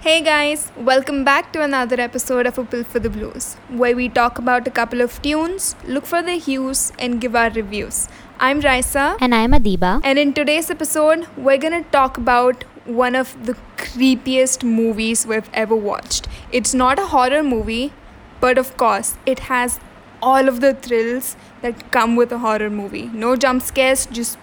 Hey 0.00 0.22
guys, 0.22 0.72
welcome 0.78 1.24
back 1.24 1.52
to 1.52 1.62
another 1.62 2.00
episode 2.00 2.46
of 2.46 2.56
A 2.58 2.64
Pill 2.64 2.84
for 2.84 2.98
the 2.98 3.10
Blues, 3.10 3.54
where 3.68 3.94
we 3.94 4.08
talk 4.08 4.38
about 4.38 4.66
a 4.66 4.70
couple 4.70 5.00
of 5.02 5.20
tunes, 5.20 5.76
look 5.86 6.06
for 6.06 6.22
their 6.22 6.38
hues, 6.38 6.92
and 6.98 7.20
give 7.20 7.36
our 7.36 7.50
reviews. 7.50 8.08
I'm 8.38 8.60
Raisa, 8.60 9.16
And 9.20 9.34
I'm 9.34 9.52
Adiba. 9.52 10.00
and 10.02 10.18
in 10.18 10.32
today's 10.32 10.70
episode, 10.70 11.26
we're 11.36 11.58
gonna 11.58 11.82
talk 11.98 12.16
about 12.16 12.64
one 12.86 13.14
of 13.14 13.36
the 13.44 13.56
creepiest 13.76 14.64
movies 14.64 15.26
we've 15.26 15.50
ever 15.52 15.76
watched. 15.76 16.26
It's 16.50 16.72
not 16.72 16.98
a 16.98 17.06
horror 17.06 17.42
movie, 17.42 17.92
but 18.40 18.56
of 18.56 18.76
course, 18.78 19.16
it 19.26 19.40
has 19.50 19.78
all 20.22 20.48
of 20.48 20.60
the 20.60 20.72
thrills 20.74 21.36
that 21.62 21.90
come 21.90 22.16
with 22.16 22.32
a 22.32 22.38
horror 22.38 22.70
movie. 22.70 23.10
No 23.12 23.36
jump 23.36 23.62
scares, 23.62 24.06
just 24.06 24.38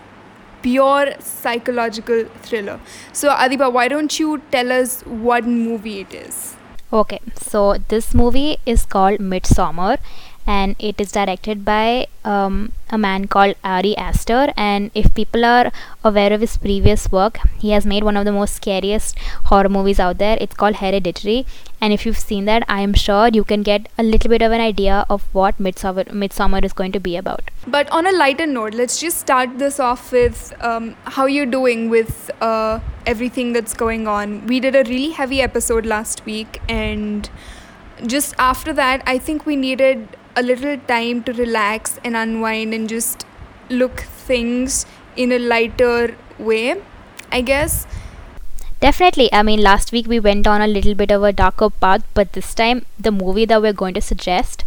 pure 0.67 1.13
psychological 1.20 2.26
thriller. 2.44 2.80
So, 3.13 3.30
Adiba, 3.30 3.71
why 3.71 3.88
don't 3.88 4.20
you 4.20 4.41
tell 4.52 4.71
us 4.71 5.02
what 5.03 5.45
movie 5.45 5.99
it 6.02 6.13
is? 6.13 6.55
Okay, 6.91 7.20
so 7.35 7.77
this 7.90 8.13
movie 8.13 8.57
is 8.66 8.85
called 8.85 9.20
Midsommar 9.20 9.98
and 10.47 10.77
it 10.79 10.99
is 10.99 11.11
directed 11.11 11.65
by 11.65 12.07
um, 12.23 12.71
a 12.89 12.97
man 12.97 13.27
called 13.27 13.55
Ari 13.65 13.95
Aster. 13.97 14.53
And 14.55 14.91
if 14.95 15.13
people 15.13 15.43
are 15.43 15.71
aware 16.05 16.31
of 16.31 16.39
his 16.39 16.55
previous 16.55 17.11
work, 17.11 17.39
he 17.59 17.71
has 17.71 17.85
made 17.85 18.05
one 18.05 18.15
of 18.15 18.23
the 18.23 18.31
most 18.31 18.55
scariest 18.55 19.20
horror 19.51 19.67
movies 19.67 19.99
out 19.99 20.20
there. 20.20 20.37
It's 20.39 20.55
called 20.55 20.77
Hereditary. 20.77 21.45
And 21.81 21.91
if 21.91 22.05
you've 22.05 22.17
seen 22.17 22.45
that, 22.45 22.63
I 22.70 22.79
am 22.79 22.93
sure 22.93 23.27
you 23.27 23.43
can 23.43 23.61
get 23.61 23.89
a 23.97 24.03
little 24.03 24.29
bit 24.29 24.41
of 24.41 24.53
an 24.53 24.61
idea 24.61 25.05
of 25.09 25.23
what 25.33 25.57
Midsommar, 25.59 26.05
Midsommar 26.05 26.63
is 26.63 26.73
going 26.73 26.93
to 26.93 26.99
be 26.99 27.17
about. 27.17 27.51
But 27.67 27.89
on 27.91 28.07
a 28.07 28.11
lighter 28.13 28.48
note, 28.48 28.73
let's 28.73 28.99
just 28.99 29.20
start 29.20 29.59
this 29.59 29.79
off 29.79 30.11
with 30.13 30.54
um, 30.61 30.95
how 31.04 31.26
you're 31.26 31.45
doing 31.45 31.89
with 31.89 32.32
uh, 32.41 32.79
everything 33.05 33.51
that's 33.51 33.73
going 33.73 34.07
on. 34.07 34.48
We 34.48 34.61
did 34.61 34.76
a 34.76 34.84
really 34.84 35.11
heavy 35.11 35.41
episode 35.41 35.85
last 35.85 36.26
week, 36.26 36.61
and 36.70 37.29
just 38.05 38.34
after 38.37 38.73
that, 38.73 39.04
I 39.05 39.17
think 39.17 39.45
we 39.45 39.55
needed 39.55 40.16
a 40.38 40.41
little 40.41 40.77
time 40.88 41.24
to 41.24 41.34
relax 41.34 41.99
and 42.05 42.16
unwind 42.16 42.74
and 42.74 42.88
just 42.88 43.26
look 43.70 44.02
things 44.02 44.85
in 45.16 45.32
a 45.32 45.40
lighter 45.40 46.16
way, 46.38 46.82
I 47.32 47.41
guess. 47.41 47.88
Definitely. 48.79 49.34
I 49.34 49.41
mean, 49.41 49.62
last 49.62 49.91
week 49.91 50.07
we 50.07 50.20
went 50.20 50.46
on 50.46 50.62
a 50.62 50.68
little 50.68 50.94
bit 50.94 51.12
of 51.12 51.24
a 51.24 51.34
darker 51.34 51.71
path, 51.71 52.04
but 52.13 52.34
this 52.34 52.54
time 52.54 52.85
the 52.99 53.12
movie 53.12 53.46
that 53.46 53.62
we're 53.62 53.74
going 53.74 53.96
to 53.96 54.02
suggest 54.02 54.63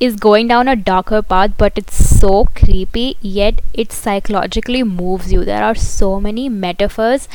is 0.00 0.16
going 0.16 0.48
down 0.48 0.68
a 0.68 0.74
darker 0.74 1.20
path, 1.20 1.52
but 1.58 1.76
it's 1.76 1.96
so 2.20 2.46
creepy, 2.56 3.18
yet 3.20 3.60
it 3.74 3.92
psychologically 3.92 4.82
moves 4.82 5.30
you. 5.32 5.44
There 5.44 5.62
are 5.62 5.74
so 5.74 6.18
many 6.20 6.48
metaphors 6.48 7.28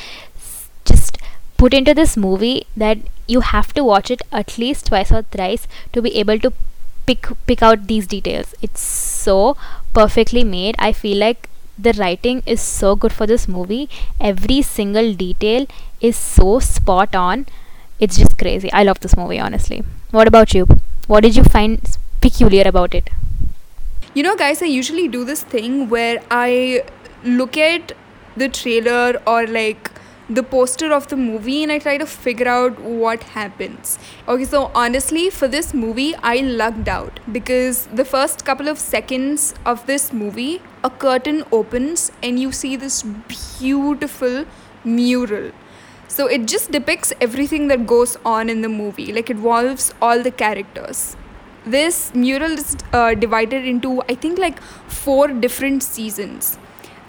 just 0.86 1.20
put 1.58 1.73
into 1.73 1.94
this 1.94 2.17
movie 2.17 2.66
that 2.76 2.98
you 3.28 3.42
have 3.42 3.73
to 3.73 3.83
watch 3.83 4.09
it 4.09 4.23
at 4.31 4.58
least 4.58 4.88
twice 4.88 5.11
or 5.11 5.22
thrice 5.22 5.67
to 5.94 6.02
be 6.02 6.16
able 6.16 6.39
to 6.39 6.52
pick 7.09 7.29
pick 7.52 7.63
out 7.69 7.88
these 7.91 8.07
details. 8.15 8.55
It's 8.61 8.81
so 8.81 9.38
perfectly 9.93 10.43
made. 10.55 10.75
I 10.88 10.91
feel 11.03 11.17
like 11.27 11.49
the 11.88 11.93
writing 11.99 12.43
is 12.45 12.61
so 12.61 12.95
good 12.95 13.13
for 13.19 13.27
this 13.33 13.47
movie. 13.47 13.89
Every 14.19 14.61
single 14.61 15.13
detail 15.13 15.65
is 16.02 16.17
so 16.17 16.59
spot 16.59 17.15
on. 17.15 17.45
It's 17.99 18.17
just 18.17 18.37
crazy. 18.37 18.71
I 18.71 18.83
love 18.83 18.99
this 19.05 19.15
movie, 19.17 19.39
honestly. 19.39 19.83
What 20.11 20.27
about 20.27 20.53
you? 20.53 20.67
What 21.07 21.21
did 21.21 21.35
you 21.35 21.43
find 21.43 21.97
peculiar 22.21 22.63
about 22.65 22.93
it? 22.93 23.09
You 24.13 24.23
know, 24.23 24.35
guys, 24.35 24.61
I 24.61 24.65
usually 24.65 25.07
do 25.07 25.23
this 25.23 25.43
thing 25.43 25.89
where 25.89 26.21
I 26.31 26.83
look 27.23 27.57
at 27.57 27.93
the 28.37 28.49
trailer 28.49 29.21
or 29.27 29.45
like 29.47 29.91
the 30.30 30.44
poster 30.44 30.92
of 30.93 31.08
the 31.08 31.17
movie 31.17 31.64
and 31.64 31.71
I 31.71 31.80
try 31.80 31.98
to 31.98 32.05
figure 32.05 32.48
out 32.48 32.80
what 32.80 33.23
happens. 33.23 33.98
Okay, 34.27 34.45
so 34.45 34.71
honestly, 34.76 35.30
for 35.30 35.48
this 35.48 35.73
movie, 35.73 36.15
I 36.15 36.37
lucked 36.37 36.87
out 36.87 37.20
because 37.31 37.87
the 37.87 38.05
first 38.05 38.45
couple 38.45 38.67
of 38.67 38.77
seconds 38.77 39.55
of 39.65 39.86
this 39.87 40.14
movie, 40.14 40.61
a 40.83 40.89
curtain 40.89 41.43
opens 41.52 42.11
and 42.21 42.39
you 42.39 42.52
see 42.52 42.76
this 42.76 43.04
beautiful 43.58 44.45
mural. 44.83 45.52
So 46.08 46.27
it 46.27 46.48
just 46.48 46.71
depicts 46.71 47.14
everything 47.20 47.67
that 47.67 47.87
goes 47.87 48.17
on 48.23 48.49
in 48.49 48.61
the 48.61 48.70
movie, 48.70 49.11
like 49.11 49.30
it 49.30 49.37
involves 49.37 49.93
all 50.02 50.21
the 50.21 50.31
characters 50.31 51.15
this 51.65 52.14
mural 52.15 52.52
is 52.52 52.77
uh, 52.93 53.14
divided 53.14 53.65
into 53.65 54.02
i 54.09 54.15
think 54.15 54.39
like 54.39 54.61
four 54.87 55.27
different 55.27 55.83
seasons 55.83 56.58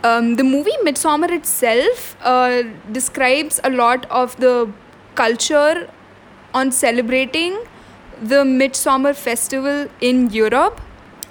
um, 0.03 0.37
the 0.37 0.45
movie 0.45 0.77
Midsommar 0.83 1.31
itself 1.31 2.17
uh, 2.23 2.63
describes 2.93 3.61
a 3.65 3.71
lot 3.71 4.07
of 4.11 4.37
the 4.37 4.73
culture 5.15 5.89
on 6.55 6.73
celebrating 6.73 7.59
the 8.21 8.45
midsummer 8.45 9.15
festival 9.15 9.89
in 10.01 10.31
europe. 10.31 10.81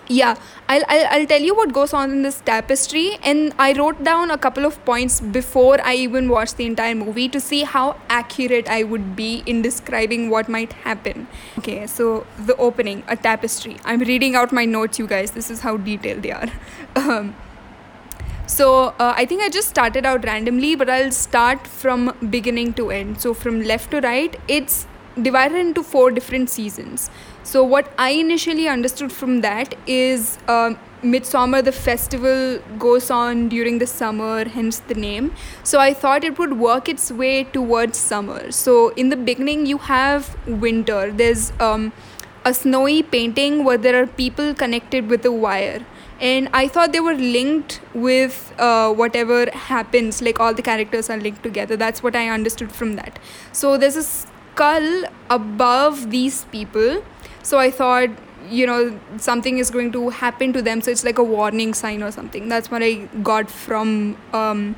Yeah 0.08 0.36
I'll, 0.68 0.84
I'll, 0.88 1.06
I'll 1.12 1.26
tell 1.28 1.42
you 1.42 1.56
what 1.56 1.72
goes 1.72 1.94
on 1.94 2.12
in 2.12 2.22
this 2.24 2.42
tapestry. 2.42 3.18
And 3.24 3.54
i 3.60 3.74
wrote 3.74 4.04
down 4.04 4.32
a 4.32 4.38
couple 4.38 4.66
of 4.66 4.84
points 4.86 5.20
before 5.22 5.80
i 5.82 5.94
even 5.94 6.30
watched 6.30 6.58
the 6.58 6.66
entire 6.66 6.96
movie 6.96 7.28
to 7.30 7.40
see 7.40 7.64
how 7.64 7.98
accurate 8.10 8.68
i 8.68 8.82
would 8.84 9.16
be 9.16 9.44
in 9.46 9.62
describing 9.62 10.30
what 10.30 10.50
might 10.50 10.74
happen. 10.74 11.28
Okay 11.60 11.86
so 11.88 12.26
the 12.40 12.56
opening 12.56 13.04
a 13.08 13.16
tapestry. 13.16 13.78
I'm 13.86 14.00
reading 14.00 14.36
out 14.36 14.52
my 14.52 14.66
notes 14.66 14.98
you 15.00 15.08
guys. 15.08 15.32
This 15.32 15.52
is 15.52 15.62
how 15.62 15.78
detailed 15.78 16.24
they 16.24 16.32
are. 16.32 16.52
Um, 16.96 17.36
so 18.58 18.68
uh, 19.06 19.14
i 19.16 19.26
think 19.26 19.42
i 19.48 19.50
just 19.58 19.70
started 19.76 20.06
out 20.12 20.24
randomly 20.26 20.76
but 20.76 20.90
i'll 20.90 21.12
start 21.12 21.68
from 21.82 22.14
beginning 22.38 22.74
to 22.74 22.90
end 23.00 23.20
so 23.26 23.34
from 23.34 23.62
left 23.74 23.92
to 23.92 24.02
right 24.02 24.40
it's 24.48 24.86
divided 25.28 25.58
into 25.58 25.84
four 25.84 26.10
different 26.12 26.50
seasons 26.50 27.10
so 27.50 27.64
what 27.64 27.92
I 27.98 28.10
initially 28.12 28.68
understood 28.68 29.12
from 29.12 29.42
that 29.42 29.74
is 29.88 30.38
um, 30.48 30.78
Midsummer, 31.02 31.64
the 31.64 31.72
festival 31.72 32.60
goes 32.78 33.10
on 33.10 33.50
during 33.50 33.80
the 33.80 33.88
summer, 33.88 34.48
hence 34.48 34.78
the 34.80 34.94
name. 34.94 35.34
So 35.64 35.80
I 35.80 35.96
thought 35.96 36.24
it 36.24 36.38
would 36.38 36.60
work 36.60 36.88
its 36.88 37.12
way 37.12 37.46
towards 37.46 37.98
summer. 37.98 38.52
So 38.52 38.90
in 38.90 39.10
the 39.10 39.16
beginning, 39.16 39.66
you 39.66 39.80
have 39.80 40.38
winter. 40.46 41.12
There's 41.12 41.52
um, 41.60 41.92
a 42.46 42.54
snowy 42.54 43.02
painting 43.02 43.64
where 43.64 43.80
there 43.80 44.00
are 44.00 44.06
people 44.06 44.54
connected 44.54 45.10
with 45.10 45.26
a 45.26 45.32
wire. 45.32 45.84
And 46.20 46.50
I 46.54 46.68
thought 46.68 46.92
they 46.92 47.00
were 47.00 47.14
linked 47.14 47.82
with 47.94 48.54
uh, 48.60 48.94
whatever 48.94 49.50
happens, 49.52 50.22
like 50.22 50.40
all 50.40 50.54
the 50.54 50.62
characters 50.62 51.10
are 51.10 51.18
linked 51.18 51.44
together. 51.44 51.78
That's 51.78 52.04
what 52.04 52.16
I 52.16 52.28
understood 52.28 52.72
from 52.72 52.96
that. 52.98 53.20
So 53.54 53.78
there's 53.78 53.96
a 53.96 54.04
skull 54.04 55.04
above 55.30 56.10
these 56.12 56.44
people 56.56 57.02
so 57.44 57.60
i 57.60 57.70
thought 57.72 58.10
you 58.50 58.66
know 58.70 59.00
something 59.18 59.58
is 59.58 59.72
going 59.76 59.92
to 59.92 60.10
happen 60.10 60.52
to 60.58 60.62
them 60.62 60.82
so 60.82 60.92
it's 60.92 61.04
like 61.04 61.18
a 61.18 61.24
warning 61.24 61.74
sign 61.74 62.04
or 62.04 62.12
something 62.12 62.50
that's 62.50 62.72
what 62.72 62.84
i 62.84 62.94
got 63.30 63.50
from 63.50 64.18
um, 64.34 64.76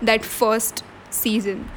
that 0.00 0.24
first 0.24 0.82
season 1.10 1.68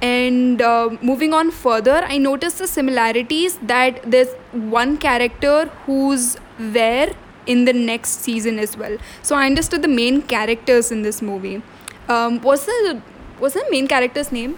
and 0.00 0.62
uh, 0.62 0.90
moving 1.00 1.32
on 1.32 1.50
further 1.50 2.00
i 2.04 2.18
noticed 2.18 2.58
the 2.58 2.66
similarities 2.66 3.58
that 3.74 4.00
there's 4.16 4.34
one 4.76 4.96
character 4.96 5.66
who's 5.86 6.36
there 6.58 7.14
in 7.46 7.64
the 7.64 7.72
next 7.72 8.22
season 8.28 8.58
as 8.58 8.76
well 8.76 8.96
so 9.22 9.36
i 9.36 9.46
understood 9.46 9.82
the 9.82 9.88
main 10.02 10.20
characters 10.22 10.90
in 10.90 11.02
this 11.02 11.20
movie 11.22 11.62
um, 12.08 12.40
was 12.42 12.64
the 12.66 13.00
was 13.40 13.54
the 13.54 13.64
main 13.70 13.86
character's 13.86 14.30
name 14.32 14.56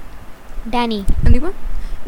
Danny. 0.69 1.03
Andiba? 1.25 1.54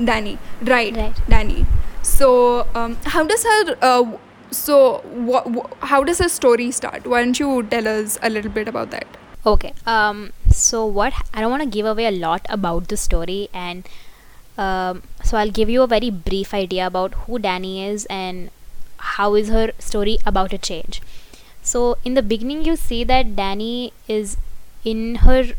Danny, 0.04 0.38
right? 0.62 0.94
Right. 0.96 1.14
Danny. 1.28 1.66
So, 2.02 2.66
um, 2.74 2.96
how 3.04 3.24
does 3.24 3.44
her? 3.44 3.76
Uh, 3.80 4.16
so, 4.50 5.02
wha- 5.04 5.44
wha- 5.46 5.68
how 5.80 6.02
does 6.04 6.18
her 6.18 6.28
story 6.28 6.70
start? 6.70 7.06
Why 7.06 7.22
don't 7.24 7.38
you 7.38 7.62
tell 7.64 7.86
us 7.88 8.18
a 8.22 8.28
little 8.30 8.50
bit 8.50 8.68
about 8.68 8.90
that? 8.90 9.06
Okay. 9.46 9.72
Um. 9.86 10.32
So 10.50 10.84
what? 10.84 11.14
I 11.32 11.40
don't 11.40 11.50
want 11.50 11.62
to 11.62 11.68
give 11.68 11.86
away 11.86 12.06
a 12.06 12.10
lot 12.10 12.44
about 12.48 12.88
the 12.88 12.96
story, 12.96 13.48
and 13.54 13.88
um. 14.58 15.02
So 15.24 15.36
I'll 15.36 15.50
give 15.60 15.70
you 15.70 15.82
a 15.82 15.86
very 15.86 16.10
brief 16.10 16.52
idea 16.54 16.86
about 16.86 17.14
who 17.26 17.38
Danny 17.38 17.84
is 17.86 18.06
and 18.06 18.50
how 19.00 19.34
is 19.34 19.48
her 19.48 19.72
story 19.78 20.18
about 20.24 20.50
to 20.50 20.58
change. 20.58 21.00
So 21.62 21.98
in 22.04 22.14
the 22.14 22.22
beginning, 22.22 22.64
you 22.64 22.76
see 22.76 23.04
that 23.04 23.36
Danny 23.36 23.92
is 24.08 24.36
in 24.84 25.16
her 25.26 25.52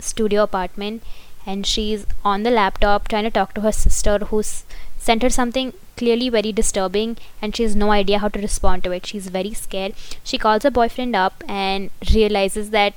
studio 0.00 0.42
apartment, 0.42 1.02
and 1.46 1.66
she's 1.66 2.06
on 2.24 2.42
the 2.42 2.50
laptop 2.50 3.08
trying 3.08 3.24
to 3.24 3.30
talk 3.30 3.54
to 3.54 3.60
her 3.60 3.72
sister, 3.72 4.18
who's 4.18 4.64
sent 4.98 5.22
her 5.22 5.30
something 5.30 5.72
clearly 5.96 6.28
very 6.28 6.52
disturbing 6.52 7.16
and 7.40 7.56
she 7.56 7.62
has 7.62 7.74
no 7.74 7.90
idea 7.90 8.18
how 8.18 8.28
to 8.28 8.40
respond 8.40 8.84
to 8.84 8.90
it. 8.92 9.06
She's 9.06 9.28
very 9.28 9.54
scared. 9.54 9.94
She 10.24 10.38
calls 10.38 10.64
her 10.64 10.70
boyfriend 10.70 11.16
up 11.16 11.42
and 11.48 11.90
realizes 12.14 12.70
that 12.70 12.94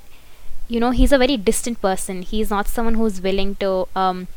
you 0.67 0.79
know 0.79 0.91
he's 0.91 1.11
a 1.11 1.17
very 1.17 1.37
distant 1.37 1.81
person. 1.81 2.21
He's 2.23 2.49
not 2.49 2.67
someone 2.67 2.95
who's 2.95 3.21
willing 3.21 3.55
to 3.55 3.87
um, 3.95 4.27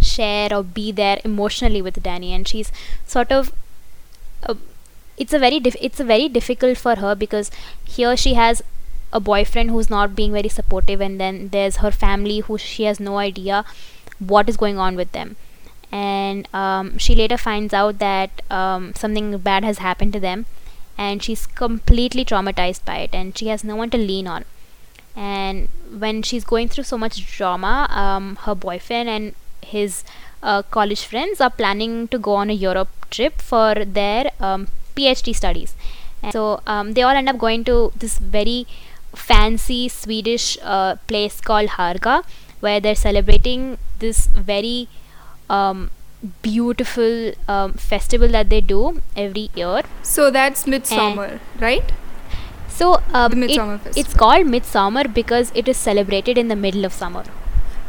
share 0.00 0.54
or 0.54 0.62
be 0.62 0.92
there 0.92 1.18
emotionally 1.24 1.82
with 1.82 2.02
danny 2.02 2.32
and 2.32 2.48
she's 2.48 2.72
sort 3.06 3.30
of 3.30 3.52
uh, 4.44 4.54
it's 5.20 5.34
a 5.34 5.38
very 5.38 5.60
dif- 5.60 5.80
it's 5.88 6.00
a 6.00 6.04
very 6.04 6.28
difficult 6.28 6.78
for 6.78 6.96
her 6.96 7.14
because 7.14 7.50
here 7.84 8.16
she 8.16 8.34
has 8.34 8.62
a 9.12 9.20
boyfriend 9.20 9.70
who's 9.70 9.90
not 9.90 10.16
being 10.16 10.32
very 10.32 10.48
supportive 10.48 11.00
and 11.00 11.20
then 11.20 11.48
there's 11.48 11.76
her 11.84 11.90
family 11.90 12.38
who 12.40 12.56
she 12.58 12.84
has 12.84 13.00
no 13.00 13.18
idea 13.18 13.64
what 14.18 14.48
is 14.48 14.56
going 14.56 14.78
on 14.78 14.96
with 14.96 15.12
them. 15.12 15.36
And 15.92 16.48
um, 16.54 16.98
she 16.98 17.14
later 17.16 17.36
finds 17.36 17.74
out 17.74 17.98
that 17.98 18.42
um, 18.50 18.92
something 18.94 19.36
bad 19.38 19.64
has 19.64 19.78
happened 19.78 20.12
to 20.12 20.20
them 20.20 20.46
and 20.96 21.22
she's 21.22 21.46
completely 21.46 22.24
traumatized 22.24 22.84
by 22.84 22.98
it 22.98 23.10
and 23.12 23.36
she 23.36 23.48
has 23.48 23.64
no 23.64 23.76
one 23.76 23.90
to 23.90 23.98
lean 23.98 24.26
on. 24.26 24.44
And 25.16 25.68
when 25.98 26.22
she's 26.22 26.44
going 26.44 26.68
through 26.68 26.84
so 26.84 26.96
much 26.96 27.36
drama 27.36 27.88
um, 27.90 28.36
her 28.42 28.54
boyfriend 28.54 29.08
and 29.08 29.34
his 29.62 30.04
uh, 30.42 30.62
college 30.62 31.04
friends 31.04 31.40
are 31.40 31.50
planning 31.50 32.08
to 32.08 32.18
go 32.18 32.34
on 32.34 32.48
a 32.48 32.54
europe 32.54 32.88
trip 33.10 33.42
for 33.42 33.74
their 33.84 34.30
um, 34.40 34.68
phd 34.96 35.34
studies 35.34 35.74
and 36.22 36.32
so 36.32 36.60
um, 36.66 36.92
they 36.92 37.02
all 37.02 37.16
end 37.22 37.28
up 37.28 37.38
going 37.38 37.64
to 37.64 37.92
this 37.96 38.18
very 38.18 38.66
fancy 39.14 39.88
swedish 39.88 40.58
uh, 40.62 40.94
place 41.06 41.40
called 41.40 41.68
harga 41.76 42.22
where 42.60 42.80
they're 42.80 42.94
celebrating 43.08 43.78
this 43.98 44.26
very 44.28 44.88
um, 45.48 45.90
beautiful 46.42 47.32
um, 47.48 47.72
festival 47.74 48.28
that 48.28 48.48
they 48.50 48.60
do 48.60 49.00
every 49.16 49.48
year 49.54 49.82
So 50.02 50.30
that's 50.30 50.66
Midsummer, 50.66 51.40
right? 51.58 51.92
so 52.68 53.02
um, 53.12 53.40
The 53.40 53.54
it- 53.54 53.96
it's 53.96 54.14
called 54.14 54.46
midsummer 54.46 55.04
because 55.08 55.50
it 55.54 55.68
is 55.68 55.76
celebrated 55.76 56.38
in 56.38 56.48
the 56.48 56.56
middle 56.56 56.84
of 56.84 56.92
summer 56.92 57.24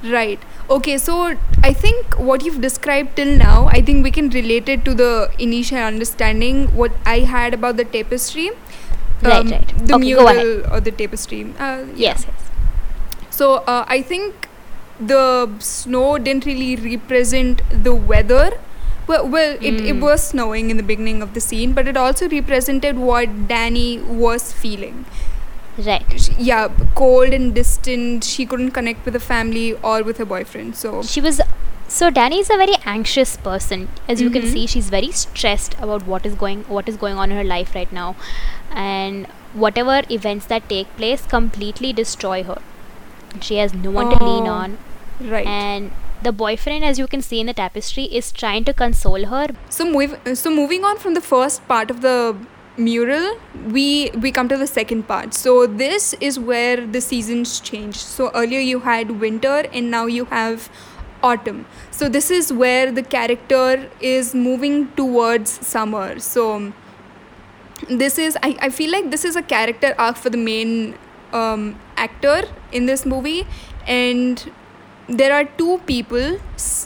Right. 0.03 0.39
Okay, 0.71 0.97
so 0.97 1.35
I 1.63 1.73
think 1.73 2.17
what 2.17 2.45
you've 2.45 2.61
described 2.61 3.17
till 3.17 3.35
now, 3.37 3.67
I 3.67 3.81
think 3.81 4.03
we 4.03 4.11
can 4.11 4.29
relate 4.29 4.69
it 4.69 4.85
to 4.85 4.93
the 4.93 5.29
initial 5.39 5.77
understanding 5.77 6.67
what 6.75 6.93
I 7.05 7.19
had 7.19 7.53
about 7.53 7.75
the 7.77 7.83
tapestry. 7.83 8.51
Right, 9.21 9.51
right. 9.51 9.87
The 9.87 9.95
Okay, 9.95 10.03
mural 10.05 10.73
or 10.73 10.79
the 10.79 10.91
tapestry. 10.91 11.43
Uh, 11.59 11.85
yeah. 11.95 12.15
yes 12.15 12.25
yes 12.27 12.49
So 13.29 13.55
uh, 13.73 13.85
I 13.87 14.01
think 14.01 14.47
the 14.99 15.49
snow 15.59 16.17
didn't 16.17 16.45
really 16.45 16.75
represent 16.75 17.61
the 17.83 17.93
weather. 17.93 18.59
Well, 19.07 19.27
well 19.27 19.57
it, 19.61 19.81
it 19.91 19.95
Mm. 19.97 20.01
was 20.01 20.23
snowing 20.27 20.69
in 20.69 20.77
the 20.77 20.83
beginning 20.83 21.21
of 21.21 21.33
the 21.33 21.41
scene, 21.41 21.73
but 21.73 21.87
it 21.87 21.97
also 21.97 22.29
represented 22.29 22.97
what 22.97 23.47
Danny 23.47 23.99
was 23.99 24.51
feeling. 24.53 25.05
Right 25.77 26.03
She- 26.21 26.33
yeah, 26.39 26.67
cold 26.95 27.33
and 27.33 27.53
distant. 27.55 28.23
She 28.23 28.45
couldn't 28.45 28.71
connect 28.71 29.05
with 29.05 29.13
the 29.13 29.19
family 29.19 29.73
or 29.81 30.03
with 30.03 30.17
her 30.17 30.25
boyfriend. 30.25 30.75
So 30.75 31.01
she 31.03 31.21
was 31.21 31.41
so 31.87 32.09
danny 32.09 32.39
is 32.39 32.49
a 32.49 32.55
very 32.55 32.75
anxious 32.85 33.35
person 33.45 33.81
as 34.07 34.21
you 34.21 34.29
can 34.29 34.43
Mhm. 34.43 34.51
see 34.53 34.65
she's 34.73 34.89
very 34.89 35.11
stressed 35.11 35.73
about 35.87 36.05
what 36.11 36.25
is 36.29 36.35
going 36.43 36.61
what 36.75 36.87
is 36.91 36.95
going 37.01 37.17
on 37.23 37.31
in 37.31 37.37
her 37.37 37.43
life 37.43 37.73
right 37.75 37.91
now 37.97 38.15
and 38.83 39.27
whatever 39.63 39.97
events 40.09 40.45
that 40.51 40.69
take 40.69 40.93
place 41.01 41.25
completely 41.33 41.91
destroy 41.97 42.37
her 42.51 42.57
she 43.41 43.57
has 43.57 43.73
no 43.73 43.91
one 43.97 44.09
to 44.13 44.23
lean 44.23 44.47
Oh, 44.47 44.53
on 44.53 44.77
right. 45.33 45.45
and 45.45 45.91
the 46.29 46.31
boyfriend 46.31 46.85
as 46.85 46.97
you 46.97 47.07
can 47.07 47.21
see 47.21 47.41
in 47.41 47.47
the 47.47 47.57
tapestry 47.59 48.05
is 48.21 48.31
trying 48.31 48.63
to 48.71 48.73
console 48.73 49.25
her 49.25 49.47
So 49.69 49.83
move, 49.91 50.17
so 50.45 50.49
moving 50.49 50.85
on 50.85 50.97
from 50.97 51.13
the 51.13 51.25
first 51.33 51.67
part 51.67 51.91
of 51.91 51.99
the 52.01 52.15
mural, 52.83 53.37
we 53.67 54.11
we 54.25 54.31
come 54.31 54.47
to 54.49 54.57
the 54.57 54.67
second 54.67 55.07
part. 55.07 55.33
So 55.33 55.67
this 55.67 56.13
is 56.29 56.39
where 56.39 56.85
the 56.85 57.01
seasons 57.01 57.59
change. 57.59 57.97
So 57.97 58.31
earlier 58.33 58.59
you 58.59 58.79
had 58.79 59.11
winter 59.25 59.65
and 59.71 59.91
now 59.91 60.05
you 60.05 60.25
have 60.25 60.69
autumn. 61.23 61.65
So 61.91 62.09
this 62.09 62.31
is 62.31 62.51
where 62.51 62.91
the 62.91 63.03
character 63.03 63.89
is 63.99 64.33
moving 64.33 64.91
towards 64.93 65.51
summer. 65.65 66.19
So 66.19 66.73
this 67.89 68.17
is 68.17 68.37
I, 68.43 68.57
I 68.61 68.69
feel 68.69 68.91
like 68.91 69.11
this 69.11 69.25
is 69.25 69.35
a 69.35 69.41
character 69.41 69.93
arc 69.97 70.17
for 70.17 70.29
the 70.29 70.37
main 70.37 70.95
um, 71.33 71.79
actor 71.97 72.43
in 72.71 72.85
this 72.85 73.05
movie 73.05 73.45
and 73.87 74.51
there 75.07 75.33
are 75.33 75.43
two 75.43 75.79
people 75.85 76.39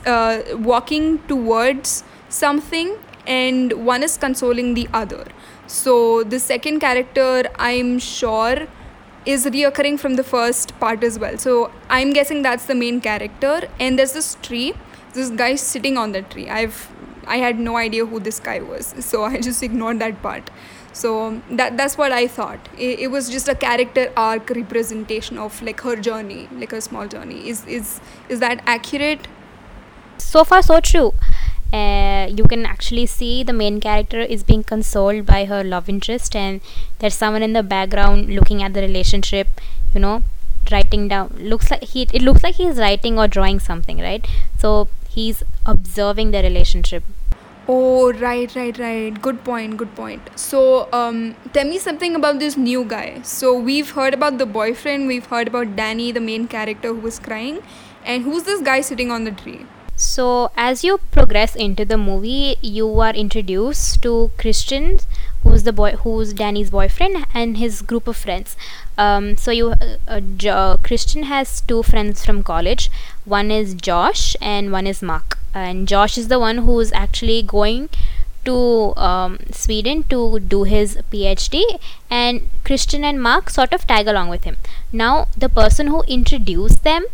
uh, 0.05 0.41
walking 0.53 1.19
towards 1.27 2.03
something 2.29 2.97
and 3.27 3.73
one 3.85 4.03
is 4.03 4.17
consoling 4.17 4.73
the 4.73 4.87
other 4.93 5.25
so 5.67 6.23
the 6.23 6.39
second 6.39 6.79
character 6.79 7.43
i'm 7.57 7.97
sure 7.99 8.67
is 9.25 9.45
reoccurring 9.45 9.99
from 9.99 10.15
the 10.15 10.23
first 10.23 10.79
part 10.79 11.03
as 11.03 11.17
well. 11.19 11.37
So 11.37 11.71
i'm 11.89 12.13
guessing 12.13 12.41
that's 12.41 12.65
the 12.65 12.75
main 12.75 13.01
character. 13.01 13.61
And 13.79 13.97
there's 13.99 14.13
this 14.13 14.37
tree. 14.41 14.73
This 15.13 15.29
guy 15.29 15.55
sitting 15.55 15.97
on 15.97 16.11
the 16.11 16.21
tree. 16.21 16.49
I've 16.49 16.89
i 17.27 17.37
had 17.37 17.57
no 17.57 17.75
idea 17.75 18.05
who 18.05 18.19
this 18.19 18.39
guy 18.39 18.59
was. 18.59 18.93
So 19.11 19.23
i 19.23 19.41
just 19.41 19.63
ignored 19.63 19.99
that 19.99 20.21
part. 20.21 20.51
So 20.93 21.41
that 21.51 21.77
that's 21.77 21.97
what 21.97 22.11
i 22.11 22.27
thought. 22.27 22.69
It, 22.77 22.99
it 22.99 23.07
was 23.07 23.29
just 23.29 23.47
a 23.47 23.55
character 23.55 24.11
arc 24.15 24.49
representation 24.49 25.37
of 25.37 25.61
like 25.61 25.81
her 25.81 25.95
journey 25.95 26.47
like 26.59 26.73
a 26.73 26.81
small 26.81 27.07
journey. 27.07 27.47
Is 27.49 27.65
is 27.65 27.99
is 28.29 28.39
that 28.47 28.61
accurate? 28.65 29.27
So 30.17 30.43
far 30.43 30.61
so 30.61 30.79
true 30.79 31.13
uh, 31.77 32.27
you 32.37 32.45
can 32.53 32.65
actually 32.65 33.05
see 33.05 33.43
the 33.43 33.53
main 33.53 33.79
character 33.79 34.19
is 34.35 34.43
being 34.43 34.63
consoled 34.63 35.25
by 35.25 35.45
her 35.45 35.63
love 35.63 35.89
interest 35.95 36.35
and 36.35 36.61
there's 36.99 37.15
someone 37.23 37.43
in 37.43 37.53
the 37.53 37.63
background 37.63 38.29
looking 38.37 38.63
at 38.63 38.73
the 38.73 38.81
relationship 38.81 39.61
you 39.93 40.01
know 40.05 40.15
writing 40.71 41.07
down 41.07 41.31
looks 41.51 41.69
like 41.71 41.83
he 41.83 42.07
it 42.13 42.21
looks 42.21 42.43
like 42.43 42.55
he's 42.55 42.77
writing 42.77 43.19
or 43.19 43.27
drawing 43.27 43.59
something 43.59 43.99
right 43.99 44.27
so 44.57 44.87
he's 45.09 45.43
observing 45.65 46.31
the 46.31 46.41
relationship 46.41 47.03
Oh, 47.67 48.13
right, 48.13 48.55
right, 48.55 48.77
right. 48.77 49.21
Good 49.21 49.43
point, 49.43 49.77
good 49.77 49.95
point. 49.95 50.29
So, 50.35 50.87
um, 50.93 51.35
tell 51.51 51.65
me 51.65 51.79
something 51.79 52.15
about 52.15 52.37
this 52.37 52.55
new 52.57 52.83
guy. 52.85 53.21
So, 53.23 53.57
we've 53.57 53.89
heard 53.89 54.13
about 54.13 54.37
the 54.37 54.45
boyfriend, 54.45 55.07
we've 55.07 55.25
heard 55.25 55.47
about 55.47 55.75
Danny, 55.75 56.11
the 56.11 56.19
main 56.19 56.47
character 56.47 56.89
who 56.89 56.99
was 56.99 57.17
crying. 57.17 57.63
And 58.05 58.21
who's 58.21 58.43
this 58.43 58.61
guy 58.61 58.81
sitting 58.81 59.09
on 59.09 59.23
the 59.23 59.31
tree? 59.31 59.65
So, 59.97 60.51
as 60.57 60.83
you 60.83 60.97
progress 61.11 61.55
into 61.55 61.85
the 61.85 61.97
movie, 61.97 62.57
you 62.61 62.99
are 62.99 63.13
introduced 63.13 64.01
to 64.03 64.29
Christian, 64.37 64.99
who's 65.41 65.63
the 65.63 65.71
boy, 65.71 65.91
who's 65.91 66.33
Danny's 66.33 66.69
boyfriend, 66.69 67.25
and 67.33 67.55
his 67.57 67.81
group 67.81 68.05
of 68.07 68.17
friends. 68.17 68.57
Um, 68.97 69.37
so, 69.37 69.51
you 69.51 69.73
uh, 70.07 70.19
uh, 70.49 70.77
Christian 70.77 71.23
has 71.23 71.61
two 71.61 71.81
friends 71.81 72.25
from 72.25 72.43
college. 72.43 72.91
One 73.23 73.51
is 73.51 73.73
Josh, 73.73 74.35
and 74.41 74.69
one 74.69 74.85
is 74.85 75.01
Mark. 75.01 75.37
And 75.53 75.87
Josh 75.87 76.17
is 76.17 76.27
the 76.27 76.39
one 76.39 76.57
who's 76.59 76.91
actually 76.91 77.41
going 77.41 77.87
to 78.43 78.93
um, 78.97 79.39
Sweden 79.51 80.03
to 80.03 80.39
do 80.39 80.63
his 80.63 80.97
PhD, 81.09 81.79
and 82.09 82.49
Christian 82.65 83.05
and 83.05 83.23
Mark 83.23 83.49
sort 83.49 83.73
of 83.73 83.87
tag 83.87 84.07
along 84.07 84.27
with 84.27 84.43
him. 84.43 84.57
Now, 84.91 85.29
the 85.37 85.49
person 85.49 85.87
who 85.87 86.03
introduced 86.03 86.83
them 86.83 87.05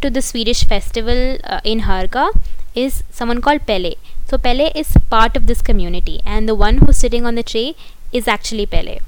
to 0.00 0.10
the 0.10 0.22
Swedish 0.22 0.64
festival 0.64 1.38
uh, 1.44 1.60
in 1.64 1.80
Harga 1.80 2.30
is 2.74 3.02
someone 3.10 3.40
called 3.40 3.66
Pelle. 3.66 3.94
So 4.26 4.38
Pelle 4.38 4.70
is 4.74 4.96
part 5.10 5.36
of 5.36 5.46
this 5.46 5.62
community, 5.62 6.20
and 6.24 6.48
the 6.48 6.54
one 6.54 6.78
who's 6.78 6.98
sitting 6.98 7.26
on 7.26 7.34
the 7.34 7.42
tree 7.42 7.76
is 8.12 8.28
actually 8.28 8.66
Pelle, 8.66 8.98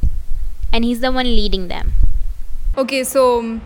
and 0.72 0.84
he's 0.84 1.00
the 1.00 1.12
one 1.12 1.26
leading 1.26 1.68
them. 1.68 1.92
Okay, 2.76 3.04
so 3.04 3.40
um, 3.40 3.60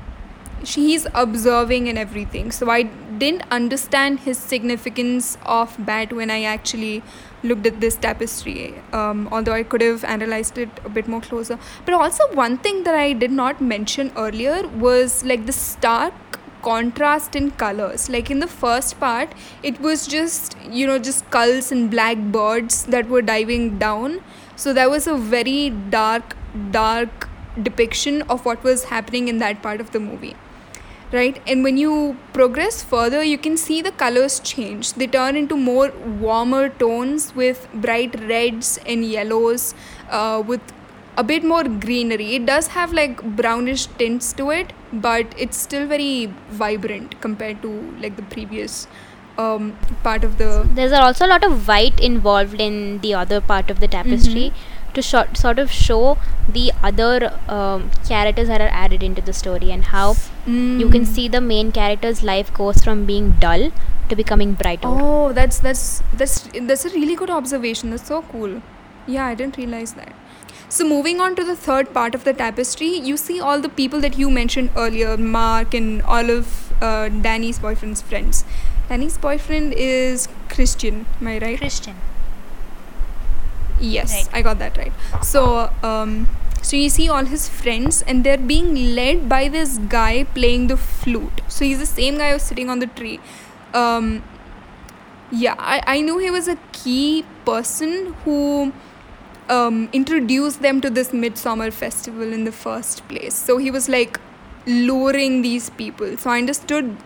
he's 0.65 1.07
observing 1.15 1.89
and 1.89 1.99
everything. 1.99 2.51
So, 2.51 2.71
I 2.71 2.83
didn't 2.83 3.45
understand 3.51 4.21
his 4.21 4.39
significance 4.39 5.39
of 5.45 5.77
bat 5.79 6.13
when 6.13 6.31
I 6.31 6.43
actually 6.43 7.03
looked 7.43 7.67
at 7.67 7.81
this 7.81 7.97
tapestry, 7.97 8.75
um, 8.93 9.29
although 9.31 9.53
I 9.53 9.63
could 9.63 9.83
have 9.83 10.05
analyzed 10.05 10.59
it 10.59 10.71
a 10.85 10.89
bit 10.89 11.07
more 11.07 11.21
closer. 11.21 11.59
But 11.85 11.95
also, 11.95 12.25
one 12.33 12.59
thing 12.59 12.85
that 12.85 12.95
I 12.95 13.13
did 13.13 13.31
not 13.31 13.61
mention 13.61 14.13
earlier 14.17 14.67
was 14.69 15.25
like 15.25 15.47
the 15.47 15.53
stark 15.53 16.15
contrast 16.67 17.37
in 17.37 17.51
colors. 17.63 18.09
Like 18.09 18.31
in 18.31 18.41
the 18.41 18.47
first 18.47 18.99
part, 19.01 19.35
it 19.63 19.81
was 19.81 20.07
just, 20.07 20.57
you 20.71 20.87
know, 20.87 20.99
just 20.99 21.27
skulls 21.27 21.71
and 21.73 21.91
black 21.91 22.19
birds 22.39 22.85
that 22.87 23.09
were 23.09 23.23
diving 23.23 23.79
down. 23.79 24.21
So, 24.57 24.73
there 24.73 24.89
was 24.89 25.07
a 25.07 25.17
very 25.17 25.71
dark, 25.71 26.37
dark 26.71 27.29
depiction 27.63 28.23
of 28.23 28.45
what 28.45 28.63
was 28.65 28.85
happening 28.85 29.29
in 29.29 29.39
that 29.39 29.63
part 29.63 29.81
of 29.81 29.93
the 29.93 30.01
movie 30.01 30.35
right 31.13 31.41
and 31.47 31.63
when 31.63 31.77
you 31.77 32.17
progress 32.33 32.83
further 32.83 33.23
you 33.23 33.39
can 33.39 33.57
see 33.57 33.81
the 33.89 33.93
colors 34.03 34.39
change 34.41 34.93
they 34.95 35.07
turn 35.07 35.37
into 35.37 35.57
more 35.57 35.91
warmer 36.23 36.69
tones 36.69 37.35
with 37.37 37.69
bright 37.75 38.19
reds 38.23 38.79
and 38.87 39.05
yellows 39.05 39.75
uh, 40.11 40.43
with 40.45 40.73
a 41.17 41.23
bit 41.23 41.45
more 41.45 41.65
greenery 41.65 42.35
it 42.37 42.47
does 42.47 42.69
have 42.77 42.93
like 42.93 43.23
brownish 43.41 43.87
tints 44.03 44.33
to 44.33 44.51
it 44.51 44.73
but 44.93 45.35
it's 45.39 45.57
still 45.57 45.87
very 45.87 46.27
vibrant 46.51 47.21
compared 47.21 47.61
to 47.63 47.71
like 48.01 48.17
the 48.17 48.23
previous 48.35 48.87
um, 49.37 49.77
part 50.05 50.23
of 50.23 50.39
the 50.39 50.69
There's 50.75 50.93
also 50.93 51.27
a 51.27 51.31
lot 51.35 51.43
of 51.45 51.67
white 51.67 51.99
involved 52.01 52.61
in 52.61 53.01
the 53.01 53.15
other 53.15 53.41
part 53.41 53.69
of 53.69 53.81
the 53.81 53.89
tapestry 53.89 54.53
to 54.95 55.03
short, 55.03 55.37
sort 55.37 55.59
of 55.59 55.73
show 55.73 56.19
the 56.49 56.71
other 56.85 57.37
um, 57.49 57.91
characters 58.09 58.47
that 58.47 58.61
are 58.61 58.69
added 58.69 59.03
into 59.03 59.21
the 59.21 59.33
story 59.33 59.73
and 59.73 59.87
how 59.87 60.11
you 60.47 60.89
can 60.89 61.03
Mm. 61.05 61.07
see 61.07 61.27
the 61.27 61.41
main 61.41 61.73
character's 61.73 62.23
life 62.23 62.55
goes 62.55 62.81
from 62.85 63.05
being 63.07 63.33
dull 63.41 63.73
to 64.09 64.15
becoming 64.15 64.53
brighter. 64.53 64.87
Oh, 64.87 65.33
that's 65.33 65.59
that's 65.59 66.03
that's 66.13 66.49
that's 66.71 66.85
a 66.85 66.91
really 66.91 67.17
good 67.17 67.31
observation. 67.31 67.91
That's 67.91 68.07
so 68.07 68.23
cool. 68.31 68.63
Yeah, 69.09 69.27
I 69.27 69.35
didn't 69.35 69.57
realize 69.57 69.95
that. 69.95 70.13
So 70.75 70.85
moving 70.85 71.21
on 71.21 71.37
to 71.37 71.45
the 71.45 71.55
third 71.55 71.93
part 71.95 72.17
of 72.17 72.25
the 72.25 72.33
tapestry, 72.33 72.89
you 73.09 73.17
see 73.17 73.39
all 73.39 73.61
the 73.61 73.69
people 73.69 74.01
that 74.01 74.19
you 74.19 74.29
mentioned 74.29 74.71
earlier, 74.77 75.17
Mark 75.17 75.73
and 75.73 76.03
all 76.03 76.29
of 76.31 76.73
uh, 76.83 77.11
Danny's 77.11 77.61
boyfriend's 77.61 78.03
friends. 78.03 78.45
Danny's 78.89 79.17
boyfriend 79.17 79.73
is 79.75 80.27
Christian. 80.49 81.07
Am 81.21 81.29
I 81.29 81.39
right? 81.39 81.59
Christian. 81.59 81.95
Yes, 83.81 84.15
Right. 84.15 84.29
I 84.33 84.43
got 84.43 84.59
that 84.59 84.77
right. 84.77 84.93
So, 85.23 85.71
um, 85.85 86.29
so 86.61 86.77
you 86.77 86.89
see 86.89 87.09
all 87.09 87.25
his 87.25 87.49
friends, 87.49 88.03
and 88.03 88.25
they're 88.25 88.37
being 88.37 88.97
led 88.97 89.29
by 89.29 89.49
this 89.49 89.79
guy 89.79 90.25
playing 90.25 90.67
the 90.67 90.77
flute. 90.77 91.41
So 91.47 91.65
he's 91.65 91.79
the 91.79 91.87
same 91.87 92.19
guy 92.19 92.33
who's 92.33 92.43
sitting 92.43 92.69
on 92.69 92.81
the 92.81 92.89
tree. 92.89 93.21
Um, 93.73 94.25
yeah, 95.31 95.55
I, 95.57 95.83
I 95.87 96.01
knew 96.01 96.19
he 96.19 96.33
was 96.33 96.49
a 96.49 96.59
key 96.73 97.25
person 97.45 98.15
who 98.25 98.73
um, 99.49 99.89
introduced 99.93 100.63
them 100.63 100.81
to 100.81 100.91
this 100.91 101.13
midsummer 101.13 101.71
festival 101.71 102.33
in 102.33 102.45
the 102.45 102.53
first 102.53 103.07
place. 103.09 103.35
So 103.35 103.59
he 103.59 103.71
was 103.71 103.89
like 103.89 104.19
luring 104.67 105.43
these 105.43 105.71
people. 105.71 106.17
So 106.17 106.31
I 106.31 106.39
understood 106.39 106.97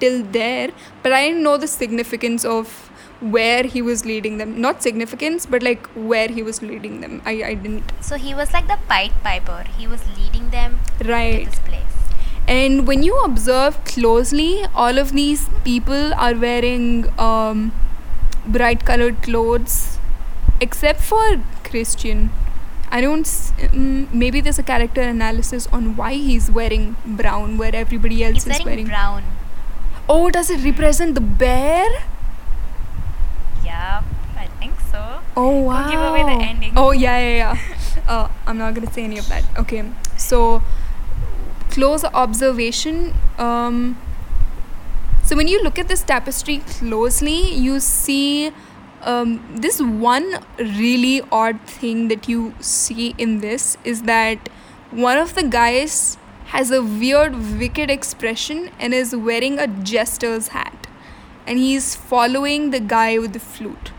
till 0.00 0.22
there, 0.22 0.70
but 1.02 1.12
I 1.12 1.28
didn't 1.28 1.42
know 1.42 1.56
the 1.56 1.68
significance 1.68 2.44
of 2.44 2.90
where 3.20 3.64
he 3.64 3.82
was 3.82 4.04
leading 4.04 4.38
them. 4.38 4.60
Not 4.60 4.82
significance, 4.82 5.46
but 5.46 5.62
like 5.62 5.86
where 5.88 6.28
he 6.28 6.42
was 6.42 6.62
leading 6.62 7.00
them. 7.00 7.22
I, 7.24 7.42
I 7.42 7.54
didn't. 7.54 7.92
So 8.00 8.16
he 8.16 8.34
was 8.34 8.52
like 8.52 8.68
the 8.68 8.78
Pied 8.88 9.12
Piper. 9.22 9.64
He 9.76 9.86
was 9.86 10.02
leading 10.16 10.50
them 10.50 10.80
right. 11.04 11.44
to 11.44 11.50
this 11.50 11.58
place. 11.60 11.82
And 12.46 12.86
when 12.86 13.02
you 13.02 13.18
observe 13.22 13.84
closely, 13.84 14.64
all 14.74 14.98
of 14.98 15.12
these 15.12 15.50
people 15.64 16.14
are 16.14 16.34
wearing 16.34 17.06
um, 17.20 17.72
bright 18.46 18.86
colored 18.86 19.22
clothes, 19.22 19.98
except 20.60 21.00
for 21.00 21.42
Christian. 21.68 22.30
I 22.90 23.00
don't. 23.02 23.24
mm, 23.26 24.12
maybe 24.12 24.40
there's 24.40 24.58
a 24.58 24.62
character 24.62 25.02
analysis 25.02 25.66
on 25.72 25.94
why 25.96 26.14
he's 26.14 26.50
wearing 26.50 26.96
brown, 27.04 27.58
where 27.58 27.74
everybody 27.74 28.24
else 28.24 28.44
He's 28.44 28.46
is 28.46 28.64
wearing, 28.64 28.66
wearing. 28.66 28.86
brown. 28.86 29.24
Oh, 30.08 30.30
does 30.30 30.48
it 30.50 30.64
represent 30.64 31.14
the 31.14 31.20
bear? 31.20 31.86
Yeah, 33.64 34.02
I 34.36 34.46
think 34.58 34.80
so. 34.90 35.20
Oh 35.36 35.60
wow! 35.60 35.82
Don't 35.82 35.90
give 35.90 36.00
away 36.00 36.22
the 36.24 36.44
ending. 36.44 36.72
Oh 36.76 36.92
yeah, 36.92 37.18
yeah, 37.18 37.36
yeah. 37.36 38.02
uh, 38.08 38.28
I'm 38.46 38.56
not 38.58 38.74
gonna 38.74 38.90
say 38.92 39.04
any 39.04 39.18
of 39.18 39.28
that. 39.28 39.44
Okay, 39.58 39.84
so 40.16 40.62
close 41.70 42.04
observation. 42.04 43.12
Um, 43.36 43.98
so 45.24 45.36
when 45.36 45.46
you 45.46 45.62
look 45.62 45.78
at 45.78 45.88
this 45.88 46.02
tapestry 46.02 46.58
closely, 46.80 47.52
you 47.54 47.80
see 47.80 48.50
um, 49.02 49.42
this 49.54 49.80
one 49.80 50.44
really 50.58 51.22
odd 51.30 51.60
thing 51.62 52.08
that 52.08 52.28
you 52.28 52.54
see 52.60 53.14
in 53.18 53.40
this 53.40 53.76
is 53.84 54.02
that 54.02 54.48
one 54.90 55.18
of 55.18 55.34
the 55.34 55.42
guys 55.42 56.18
has 56.46 56.70
a 56.70 56.82
weird, 56.82 57.58
wicked 57.58 57.90
expression 57.90 58.70
and 58.78 58.94
is 58.94 59.14
wearing 59.14 59.58
a 59.58 59.66
jester's 59.66 60.48
hat, 60.48 60.86
and 61.46 61.58
he's 61.58 61.94
following 61.94 62.70
the 62.70 62.80
guy 62.80 63.18
with 63.18 63.34
the 63.34 63.38
flute. 63.38 63.92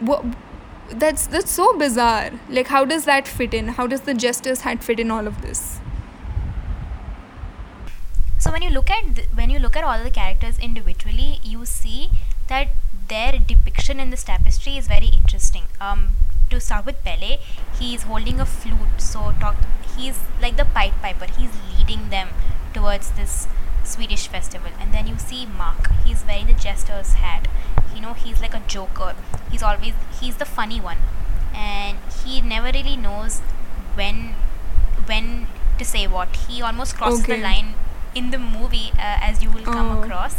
What 0.00 0.24
that's 0.90 1.26
that's 1.26 1.50
so 1.50 1.76
bizarre. 1.76 2.30
Like 2.48 2.68
how 2.68 2.84
does 2.84 3.04
that 3.04 3.28
fit 3.28 3.54
in? 3.54 3.68
How 3.68 3.86
does 3.86 4.02
the 4.02 4.14
jester's 4.14 4.62
hat 4.62 4.82
fit 4.82 4.98
in 4.98 5.10
all 5.10 5.26
of 5.26 5.42
this? 5.42 5.80
So 8.38 8.52
when 8.52 8.62
you 8.62 8.70
look 8.70 8.90
at 8.90 9.16
th- 9.16 9.28
when 9.34 9.50
you 9.50 9.58
look 9.58 9.76
at 9.76 9.84
all 9.84 10.02
the 10.02 10.10
characters 10.10 10.58
individually, 10.58 11.40
you 11.42 11.64
see 11.66 12.10
that 12.48 12.68
their 13.08 13.32
depiction 13.38 14.00
in 14.00 14.10
this 14.10 14.24
tapestry 14.24 14.76
is 14.76 14.86
very 14.86 15.06
interesting. 15.06 15.64
Um, 15.80 16.10
to 16.50 16.60
start 16.60 16.86
with 16.86 17.02
Pelle, 17.04 17.38
he's 17.78 18.02
holding 18.04 18.40
a 18.40 18.46
flute. 18.46 18.98
So 18.98 19.32
talk, 19.40 19.56
he's 19.96 20.18
like 20.40 20.56
the 20.56 20.64
Pied 20.64 20.92
Piper. 21.02 21.26
He's 21.38 21.50
leading 21.76 22.08
them 22.10 22.28
towards 22.74 23.10
this 23.12 23.46
Swedish 23.84 24.28
festival. 24.28 24.70
And 24.80 24.92
then 24.92 25.06
you 25.06 25.18
see 25.18 25.46
Mark. 25.46 25.90
He's 26.04 26.24
wearing 26.24 26.46
the 26.46 26.54
jester's 26.54 27.14
hat. 27.14 27.48
You 27.94 28.00
know, 28.00 28.12
he's 28.14 28.40
like 28.40 28.54
a 28.54 28.62
joker. 28.66 29.14
He's 29.50 29.62
always 29.62 29.94
he's 30.20 30.36
the 30.36 30.44
funny 30.44 30.80
one, 30.80 30.98
and 31.54 31.98
he 32.24 32.40
never 32.40 32.70
really 32.72 32.96
knows 32.96 33.40
when 33.94 34.34
when 35.06 35.46
to 35.78 35.84
say 35.84 36.06
what. 36.06 36.34
He 36.48 36.62
almost 36.62 36.96
crosses 36.96 37.22
Okay. 37.24 37.36
the 37.36 37.42
line 37.42 37.74
in 38.14 38.30
the 38.30 38.38
movie, 38.38 38.92
uh, 38.94 39.18
as 39.20 39.42
you 39.42 39.50
will 39.50 39.64
come 39.64 39.90
Oh. 39.98 40.02
across, 40.02 40.36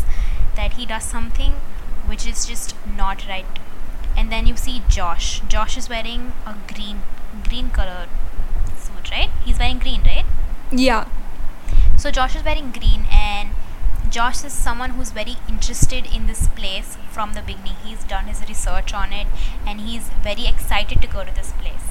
that 0.55 0.73
he 0.73 0.85
does 0.85 1.03
something 1.03 1.53
which 2.09 2.25
is 2.27 2.45
just 2.45 2.75
not 2.97 3.25
right. 3.27 3.45
And 4.17 4.31
then 4.31 4.47
you 4.47 4.55
see 4.57 4.81
Josh. 4.89 5.41
Josh 5.47 5.77
is 5.77 5.87
wearing 5.89 6.33
a 6.45 6.55
green 6.73 7.01
green 7.47 7.69
color 7.69 8.07
suit, 8.77 9.11
right? 9.11 9.29
He's 9.45 9.59
wearing 9.59 9.79
green, 9.79 10.03
right? 10.03 10.25
yeah 10.71 11.05
So 11.97 12.11
Josh 12.11 12.35
is 12.35 12.43
wearing 12.43 12.71
green, 12.71 13.05
and 13.11 13.49
Josh 14.17 14.43
is 14.49 14.53
someone 14.53 14.91
who's 14.97 15.11
very 15.11 15.35
interested 15.53 16.05
in 16.17 16.27
this 16.27 16.47
place 16.59 16.97
from 17.15 17.33
the 17.37 17.41
beginning. 17.41 17.75
He's 17.85 18.03
done 18.11 18.25
his 18.33 18.41
research 18.51 18.93
on 18.93 19.11
it, 19.21 19.27
and 19.65 19.81
he's 19.81 20.09
very 20.27 20.45
excited 20.51 21.01
to 21.01 21.07
go 21.15 21.23
to 21.29 21.33
this 21.39 21.51
place. 21.63 21.87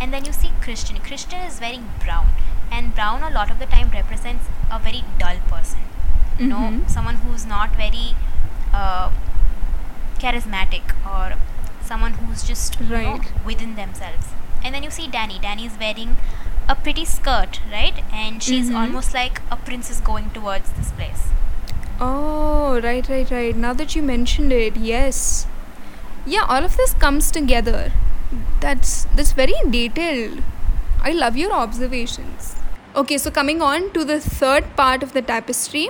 And 0.00 0.14
then 0.14 0.24
you 0.24 0.32
see 0.32 0.50
Christian. 0.66 0.98
Christian 1.08 1.40
is 1.48 1.60
wearing 1.60 1.84
brown, 2.04 2.30
and 2.72 2.94
brown 2.94 3.22
a 3.22 3.30
lot 3.38 3.50
of 3.50 3.58
the 3.64 3.66
time 3.66 3.90
represents 3.98 4.46
a 4.70 4.78
very 4.78 5.02
dull 5.24 5.40
person. 5.54 5.80
You 6.38 6.46
know, 6.54 6.62
Mhm. 6.68 6.88
someone 6.96 7.16
who's 7.24 7.44
not 7.54 7.76
very 7.84 8.06
uh, 8.80 9.10
charismatic 10.24 10.94
or 11.14 11.24
someone 11.90 12.12
who's 12.20 12.42
just 12.50 12.78
you 12.80 12.88
know, 12.88 13.20
within 13.50 13.74
themselves. 13.76 14.26
And 14.64 14.74
then 14.74 14.82
you 14.88 14.90
see 14.90 15.08
Danny. 15.08 15.38
Danny 15.46 15.66
is 15.66 15.78
wearing 15.84 16.16
a 16.68 16.74
pretty 16.74 17.04
skirt, 17.04 17.60
right? 17.72 18.02
And 18.12 18.42
she's 18.48 18.68
Mhm. 18.70 18.80
almost 18.80 19.14
like 19.20 19.40
a 19.50 19.56
princess 19.68 20.00
going 20.12 20.30
towards 20.40 20.70
this 20.80 20.90
place. 21.02 21.26
oh 22.04 22.80
right 22.84 23.08
right 23.12 23.30
right 23.36 23.56
now 23.62 23.70
that 23.78 23.94
you 23.94 24.02
mentioned 24.10 24.52
it 24.58 24.76
yes 24.90 25.18
yeah 26.34 26.46
all 26.54 26.64
of 26.68 26.76
this 26.78 26.94
comes 27.02 27.26
together 27.38 27.80
that's 28.64 28.92
that's 29.18 29.32
very 29.40 29.58
detailed 29.74 30.40
i 31.10 31.12
love 31.18 31.36
your 31.40 31.50
observations 31.58 32.48
okay 33.02 33.18
so 33.24 33.30
coming 33.40 33.60
on 33.70 33.90
to 33.98 34.04
the 34.12 34.18
third 34.38 34.70
part 34.80 35.02
of 35.08 35.12
the 35.18 35.22
tapestry 35.32 35.84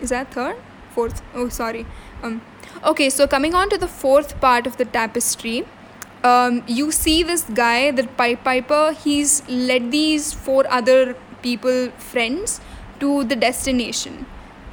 is 0.00 0.10
that 0.16 0.34
third 0.38 0.56
fourth 0.96 1.22
oh 1.34 1.48
sorry 1.60 1.84
um 2.22 2.40
okay 2.84 3.10
so 3.10 3.26
coming 3.26 3.54
on 3.54 3.68
to 3.68 3.78
the 3.78 3.88
fourth 3.88 4.40
part 4.40 4.66
of 4.66 4.76
the 4.76 4.84
tapestry 4.84 5.64
um, 6.24 6.62
you 6.66 6.90
see 6.90 7.22
this 7.22 7.42
guy 7.42 7.90
the 7.90 8.04
pipe 8.04 8.42
piper 8.44 8.92
he's 8.92 9.48
led 9.48 9.90
these 9.92 10.32
four 10.32 10.64
other 10.68 11.16
people 11.42 11.90
friends 11.98 12.60
to 13.00 13.24
the 13.24 13.36
destination. 13.36 14.26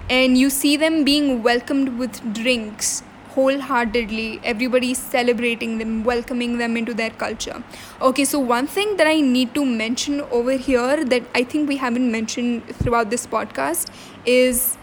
And 0.10 0.38
you 0.38 0.50
see 0.50 0.78
them 0.78 1.04
being 1.04 1.42
welcomed 1.42 1.98
with 1.98 2.34
drinks 2.34 3.04
wholeheartedly 3.30 4.40
everybody's 4.46 4.98
celebrating 4.98 5.78
them 5.78 6.06
welcoming 6.06 6.58
them 6.58 6.78
into 6.78 6.94
their 6.94 7.10
culture. 7.10 7.62
Okay 8.02 8.24
so 8.24 8.40
one 8.40 8.66
thing 8.66 8.96
that 8.96 9.08
i 9.08 9.20
need 9.20 9.54
to 9.54 9.66
mention 9.66 10.22
over 10.32 10.54
here 10.54 11.04
that 11.04 11.24
i 11.36 11.44
think 11.44 11.68
we 11.68 11.76
haven't 11.76 12.10
mentioned 12.10 12.64
throughout 12.76 13.10
this 13.10 13.28
podcast 13.28 13.92
is 14.26 14.78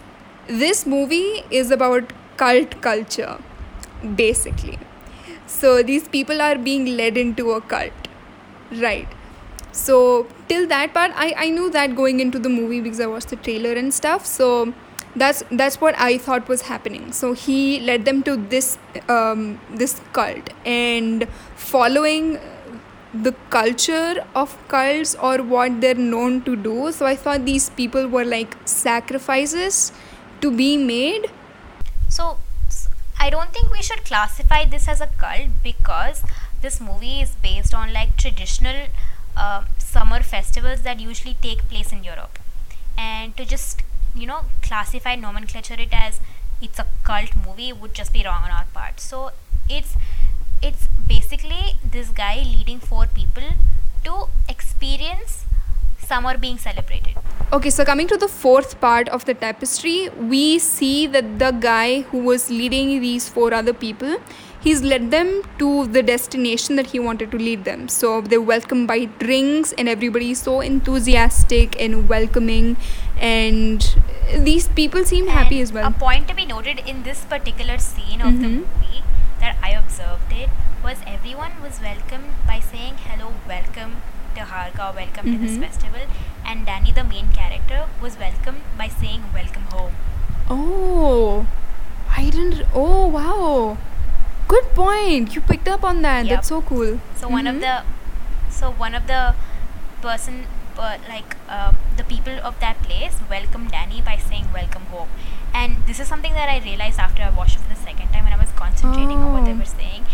this 0.49 0.85
movie 0.85 1.45
is 1.51 1.71
about 1.71 2.13
cult 2.37 2.81
culture 2.81 3.39
basically. 4.17 4.79
So 5.47 5.83
these 5.83 6.09
people 6.09 6.41
are 6.41 6.57
being 6.57 6.97
led 6.97 7.17
into 7.17 7.53
a 7.53 7.61
cult 7.61 7.93
right? 8.71 9.09
So 9.73 10.27
till 10.49 10.67
that 10.69 10.93
part 10.95 11.13
i 11.17 11.35
i 11.47 11.51
knew 11.51 11.71
that 11.71 11.97
going 11.97 12.21
into 12.21 12.39
the 12.39 12.49
movie 12.49 12.81
because 12.81 13.01
i 13.01 13.07
watched 13.07 13.29
the 13.29 13.37
trailer 13.37 13.73
and 13.73 13.95
stuff. 13.95 14.27
So 14.27 14.73
that's 15.15 15.43
that's 15.51 15.81
what 15.81 15.95
i 15.99 16.19
thought 16.19 16.49
was 16.49 16.63
happening. 16.63 17.13
So 17.13 17.33
he 17.33 17.81
led 17.81 18.05
them 18.05 18.23
to 18.25 18.37
this 18.37 18.79
um 19.09 19.61
this 19.71 20.01
cult. 20.13 20.51
And 20.65 21.29
following 21.57 22.39
the 23.15 23.33
culture 23.51 24.25
of 24.35 24.57
cults 24.69 25.15
or 25.17 25.39
what 25.43 25.81
they're 25.83 25.95
known 25.95 26.41
to 26.43 26.57
do 26.57 26.91
so 26.91 27.05
i 27.05 27.15
thought 27.15 27.45
these 27.45 27.69
people 27.81 28.09
were 28.09 28.25
like 28.25 28.57
sacrifices 28.65 29.93
to 30.41 30.51
be 30.51 30.79
made 30.79 31.27
So 32.13 32.37
I 33.19 33.31
don't 33.31 33.53
think 33.53 33.71
we 33.73 33.83
should 33.83 34.05
classify 34.05 34.65
this 34.67 34.87
as 34.87 35.01
a 35.01 35.07
cult 35.07 35.49
because 35.63 36.23
this 36.61 36.79
movie 36.81 37.21
is 37.21 37.31
based 37.37 37.73
on 37.73 37.93
like 37.93 38.17
traditional 38.19 38.89
uh, 39.37 39.65
summer 39.79 40.21
festivals 40.23 40.83
that 40.83 41.01
usually 41.01 41.37
take 41.41 41.67
place 41.69 41.91
in 41.91 42.05
Europe. 42.05 42.39
And 42.99 43.35
to 43.39 43.47
just 43.47 43.81
you 44.15 44.27
know 44.27 44.41
classify 44.61 45.15
nomenclature 45.15 45.79
it 45.79 45.89
as 45.93 46.21
it's 46.61 46.79
a 46.79 46.87
cult 47.03 47.35
movie 47.47 47.73
would 47.73 47.95
just 47.95 48.13
be 48.13 48.23
wrong 48.25 48.43
on 48.43 48.51
our 48.51 48.67
part. 48.75 49.01
So 49.01 49.31
it's 49.71 49.97
it's 50.63 50.89
basically 51.09 51.79
this 51.97 52.11
guy 52.11 52.37
leading 52.43 52.79
four 52.79 53.07
people 53.07 53.49
to 54.05 54.27
experience 54.49 55.45
summer 56.13 56.37
being 56.47 56.59
celebrated. 56.59 57.19
Okay, 57.57 57.71
so 57.71 57.85
coming 57.85 58.07
to 58.11 58.17
the 58.17 58.29
fourth 58.29 58.81
part 58.81 59.09
of 59.17 59.25
the 59.27 59.35
tapestry, 59.35 59.97
we 60.35 60.59
see 60.59 61.07
that 61.07 61.27
the 61.39 61.51
guy 61.65 62.01
who 62.13 62.23
was 62.29 62.49
leading 62.51 62.93
these 63.03 63.29
four 63.29 63.53
other 63.53 63.75
people, 63.75 64.15
he's 64.67 64.81
led 64.93 65.11
them 65.11 65.33
to 65.59 65.87
the 65.97 66.03
destination 66.03 66.77
that 66.77 66.87
he 66.95 67.03
wanted 67.09 67.31
to 67.33 67.41
lead 67.49 67.65
them. 67.65 67.89
So 67.89 68.23
they're 68.23 68.47
welcomed 68.53 68.89
by 68.93 68.99
drinks, 69.25 69.75
and 69.83 69.93
everybody's 69.97 70.41
so 70.41 70.55
enthusiastic 70.61 71.79
and 71.89 72.09
welcoming, 72.15 72.71
and 73.21 73.87
these 74.49 74.69
people 74.81 75.05
seem 75.13 75.29
happy 75.37 75.61
as 75.61 75.75
well. 75.79 75.87
A 75.89 75.93
point 76.07 76.29
to 76.29 76.35
be 76.41 76.47
noted 76.47 76.83
in 76.95 77.03
this 77.11 77.23
particular 77.35 77.79
scene 77.91 78.27
of 78.31 78.41
the 78.41 78.49
Mhm. 78.49 78.65
movie 78.65 79.05
that 79.45 79.57
I 79.63 79.77
observed 79.83 80.33
it 80.33 80.49
was 80.89 81.07
everyone 81.19 81.61
was 81.69 81.85
welcomed 81.91 82.35
by 82.47 82.59
saying 82.73 82.99
hello, 83.07 83.33
welcome 83.55 83.97
to 84.35 84.41
Harga, 84.43 84.95
welcome 84.95 85.27
to 85.33 85.39
this 85.39 85.57
Mhm. 85.57 85.63
festival, 85.67 86.07
and 86.45 86.65
Danny, 86.67 86.93
the 86.93 87.05
main 87.05 87.29
character, 87.33 87.81
was 88.01 88.19
welcomed 88.19 88.63
by 88.79 88.89
saying 88.89 89.25
welcome 89.35 89.67
home. 89.73 89.93
Oh, 90.49 91.47
I 92.17 92.25
didn't. 92.31 92.63
Oh, 92.75 93.07
wow. 93.07 93.77
Good 94.49 94.75
point. 94.75 95.35
You 95.35 95.41
picked 95.41 95.69
up 95.69 95.85
on 95.85 96.03
that. 96.03 96.25
Yep. 96.27 96.35
That's 96.37 96.49
so 96.49 96.63
cool. 96.63 96.99
So 97.17 97.29
one 97.29 97.47
of 97.47 97.57
Mhm. 97.57 97.61
the, 97.61 97.77
so 98.51 98.71
one 98.87 98.95
of 98.95 99.07
the 99.07 99.35
person, 100.01 100.47
uh, 100.79 100.97
like 101.09 101.37
uh, 101.49 101.73
the 101.97 102.05
people 102.05 102.39
of 102.51 102.59
that 102.61 102.83
place, 102.83 103.17
welcomed 103.31 103.71
Danny 103.71 104.01
by 104.01 104.17
saying 104.17 104.47
welcome 104.55 104.87
home, 104.91 105.09
and 105.55 105.77
this 105.87 106.01
is 106.01 106.09
something 106.09 106.33
that 106.33 106.49
I 106.49 106.59
realized 106.59 106.99
after 106.99 107.23
I 107.23 107.31
watched 107.31 107.57
it 107.57 107.63
for 107.63 107.73
the 107.75 107.81
second 107.81 108.09
time 108.13 108.25
when 108.25 108.33
I 108.33 108.37
was 108.45 108.53
concentrating 108.57 109.23
on 109.23 109.33
what 109.35 109.45
they 109.45 109.53
Oh. 109.53 109.63
were 109.65 109.73
saying, 109.73 110.07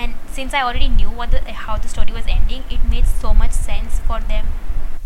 and 0.00 0.14
since 0.36 0.54
I 0.54 0.62
already 0.62 0.88
knew 0.88 1.08
what 1.08 1.30
the 1.30 1.40
how 1.64 1.76
the 1.78 1.88
story 1.88 2.12
was 2.12 2.24
ending, 2.36 2.64
it 2.76 2.84
made 2.90 3.06
so 3.06 3.32
much 3.42 3.52
sense 3.52 4.00
for 4.08 4.20
them, 4.32 4.48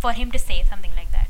for 0.04 0.12
him 0.12 0.30
to 0.36 0.38
say 0.38 0.64
something 0.68 0.92
like 0.96 1.12
that. 1.12 1.28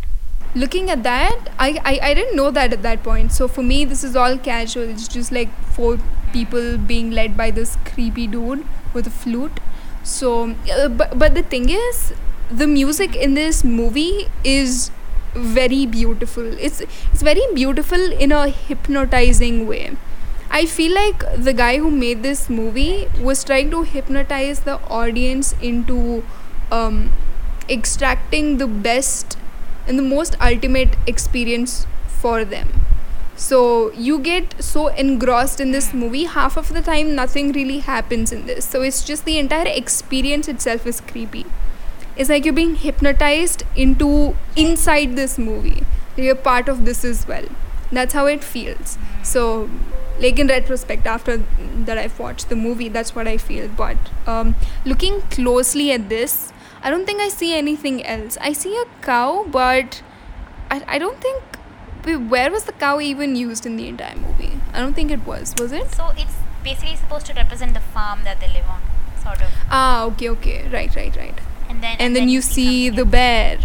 Looking 0.55 0.91
at 0.91 1.03
that, 1.03 1.50
I, 1.59 1.79
I, 1.85 1.99
I 2.11 2.15
didn't 2.15 2.37
know 2.37 2.50
that 2.50 2.73
at 2.73 2.83
that 2.83 3.03
point. 3.03 3.33
So 3.33 3.49
for 3.49 3.62
me, 3.62 3.85
this 3.85 4.05
is 4.05 4.17
all 4.17 4.38
casual. 4.38 4.85
It's 4.85 5.09
just 5.09 5.33
like 5.33 5.50
four 5.79 5.99
people 6.33 6.79
being 6.79 7.11
led 7.11 7.37
by 7.37 7.50
this 7.50 7.77
creepy 7.85 8.27
dude 8.27 8.65
with 8.95 9.07
a 9.07 9.11
flute. 9.11 9.61
So, 10.05 10.55
uh, 10.73 10.88
but, 10.88 11.19
but 11.19 11.35
the 11.35 11.43
thing 11.43 11.69
is, 11.69 12.15
the 12.50 12.67
music 12.67 13.15
in 13.15 13.35
this 13.35 13.62
movie 13.65 14.29
is 14.43 14.91
very 15.35 15.85
beautiful. 15.87 16.59
It's 16.59 16.81
it's 16.81 17.23
very 17.23 17.43
beautiful 17.55 18.12
in 18.12 18.33
a 18.33 18.49
hypnotizing 18.49 19.67
way. 19.67 19.97
I 20.50 20.64
feel 20.67 20.95
like 20.95 21.25
the 21.37 21.52
guy 21.52 21.78
who 21.78 21.90
made 21.90 22.23
this 22.23 22.49
movie 22.49 23.09
was 23.21 23.45
trying 23.45 23.71
to 23.71 23.83
hypnotize 23.83 24.61
the 24.61 24.81
audience 24.88 25.55
into 25.61 26.25
um, 26.71 27.12
extracting 27.69 28.59
the 28.59 28.67
best 28.67 29.37
and 29.87 29.99
the 29.99 30.02
most 30.02 30.37
ultimate 30.40 30.97
experience 31.07 31.87
for 32.07 32.45
them. 32.45 32.69
So 33.37 33.93
you 33.93 34.19
get 34.19 34.62
so 34.62 34.88
engrossed 34.88 35.61
in 35.61 35.71
this 35.71 35.95
movie, 35.95 36.25
half 36.25 36.57
of 36.57 36.73
the 36.73 36.83
time 36.83 37.14
nothing 37.14 37.52
really 37.52 37.78
happens 37.78 38.33
in 38.33 38.47
this. 38.47 38.64
So 38.64 38.83
it's 38.83 39.05
just 39.05 39.25
the 39.25 39.38
entire 39.38 39.69
experience 39.69 40.49
itself 40.49 40.87
is 40.87 41.00
creepy. 41.00 41.47
It's 42.17 42.28
like 42.28 42.45
you're 42.45 42.55
being 42.55 42.75
hypnotized 42.75 43.62
into 43.76 44.35
inside 44.57 45.14
this 45.14 45.38
movie. 45.38 45.85
You're 46.17 46.35
part 46.35 46.69
of 46.69 46.85
this 46.85 47.05
as 47.05 47.28
well. 47.28 47.45
That's 47.93 48.12
how 48.12 48.26
it 48.26 48.43
feels. 48.43 48.99
So, 49.23 49.71
like 50.20 50.38
in 50.38 50.48
retrospect, 50.48 51.06
after 51.06 51.38
that 51.87 51.98
I've 51.98 52.18
watched 52.18 52.48
the 52.48 52.56
movie, 52.56 52.88
that's 52.88 53.14
what 53.14 53.28
I 53.28 53.37
feel. 53.37 53.68
But 53.68 53.96
um, 54.26 54.54
looking 54.84 55.20
closely 55.30 55.92
at 55.92 56.08
this, 56.08 56.52
I 56.82 56.90
don't 56.90 57.06
think 57.06 57.20
I 57.20 57.28
see 57.28 57.54
anything 57.54 58.04
else. 58.06 58.37
I 58.40 58.52
see 58.52 58.76
a 58.76 58.84
cow, 59.02 59.44
but 59.50 60.02
I, 60.70 60.82
I 60.87 60.98
don't 60.98 61.20
think. 61.20 61.42
Where 62.30 62.50
was 62.50 62.64
the 62.64 62.72
cow 62.72 63.00
even 63.00 63.37
used 63.37 63.66
in 63.66 63.76
the 63.76 63.87
entire 63.87 64.16
movie? 64.16 64.52
I 64.72 64.80
don't 64.80 64.94
think 64.94 65.10
it 65.10 65.26
was. 65.26 65.54
Was 65.58 65.72
it? 65.72 65.90
So 65.92 66.10
it's 66.16 66.34
basically 66.64 66.96
supposed 66.96 67.26
to 67.26 67.34
represent 67.34 67.75
the 67.75 67.80
farm 67.80 68.20
that 68.25 68.40
they 68.40 68.48
live 68.48 68.64
on, 68.68 68.80
sort 69.22 69.42
of. 69.42 69.50
Ah, 69.70 70.04
okay, 70.06 70.30
okay. 70.30 70.68
Right, 70.72 70.94
right, 70.96 71.14
right. 71.16 71.34
And 71.68 71.82
then 71.82 71.96
And 71.98 72.16
then 72.16 72.28
you 72.30 72.40
see 72.40 72.88
the 72.88 73.04
bear. 73.04 73.58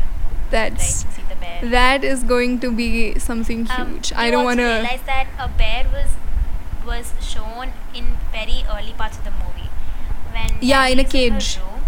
That's. 0.50 1.06
right, 1.06 1.16
you 1.18 1.24
see 1.24 1.30
the 1.30 1.36
bear. 1.40 1.70
That 1.70 2.04
is 2.04 2.24
going 2.24 2.60
to 2.62 2.72
be 2.72 3.18
something 3.18 3.66
Um, 3.78 3.94
huge. 3.94 4.12
you 4.12 4.18
I 4.18 4.30
don't 4.30 4.44
want 4.44 4.60
to. 4.60 4.66
realize 4.66 5.02
that 5.06 5.28
a 5.40 5.48
bear 5.48 5.86
was 5.94 6.10
was 6.86 7.14
shown 7.22 7.74
in 7.94 8.18
very 8.32 8.64
early 8.70 8.94
parts 8.94 9.18
of 9.18 9.24
the 9.24 9.32
movie 9.32 9.70
when 10.32 10.58
Yeah, 10.62 10.88
in 10.88 11.00
a 11.00 11.04
Danny 11.04 11.26
is 11.26 11.34
her 11.34 11.40
cage. 11.40 11.58
room, 11.62 11.82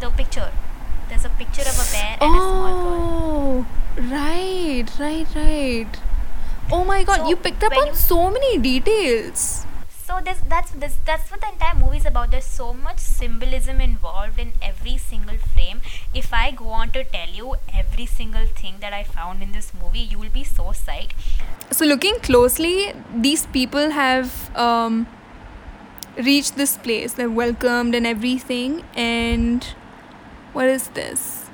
the 0.00 0.10
picture 0.10 0.50
there's 1.08 1.24
a 1.24 1.30
picture 1.30 1.62
of 1.62 1.78
a 1.78 1.86
bear 1.92 2.18
and 2.20 2.34
a 2.34 2.38
small 2.38 2.74
girl. 2.84 3.66
Oh, 3.66 3.66
right, 3.96 4.84
right, 5.00 5.26
right. 5.34 5.88
Oh 6.70 6.84
my 6.84 7.02
god, 7.02 7.20
So 7.20 7.28
you 7.28 7.36
picked 7.36 7.64
up 7.64 7.76
on 7.76 7.94
so 7.94 8.30
many 8.30 8.58
details. 8.58 9.64
So 10.08 10.20
this 10.24 10.38
that's 10.48 10.70
this 10.82 10.96
that's 11.04 11.30
what 11.30 11.42
the 11.42 11.48
entire 11.48 11.74
movie 11.78 11.98
is 11.98 12.06
about. 12.06 12.30
There's 12.30 12.46
so 12.46 12.72
much 12.72 12.98
symbolism 12.98 13.78
involved 13.78 14.38
in 14.40 14.52
every 14.62 14.96
single 14.96 15.36
frame. 15.36 15.82
If 16.14 16.32
I 16.32 16.50
go 16.50 16.68
on 16.68 16.92
to 16.92 17.02
tell 17.04 17.28
you 17.28 17.56
every 17.80 18.06
single 18.06 18.46
thing 18.60 18.76
that 18.80 18.94
I 18.94 19.02
found 19.02 19.42
in 19.42 19.52
this 19.52 19.70
movie, 19.82 20.06
you 20.12 20.18
will 20.18 20.30
be 20.30 20.44
so 20.44 20.70
psyched. 20.78 21.12
So, 21.70 21.84
looking 21.84 22.20
closely, 22.20 22.94
these 23.14 23.44
people 23.58 23.90
have 23.90 24.32
um, 24.56 25.06
reached 26.16 26.56
this 26.56 26.78
place. 26.78 27.12
They're 27.12 27.36
welcomed 27.42 27.94
and 27.94 28.06
everything. 28.06 28.84
And 28.96 29.62
what 30.54 30.68
is 30.68 30.88
this? 31.00 31.47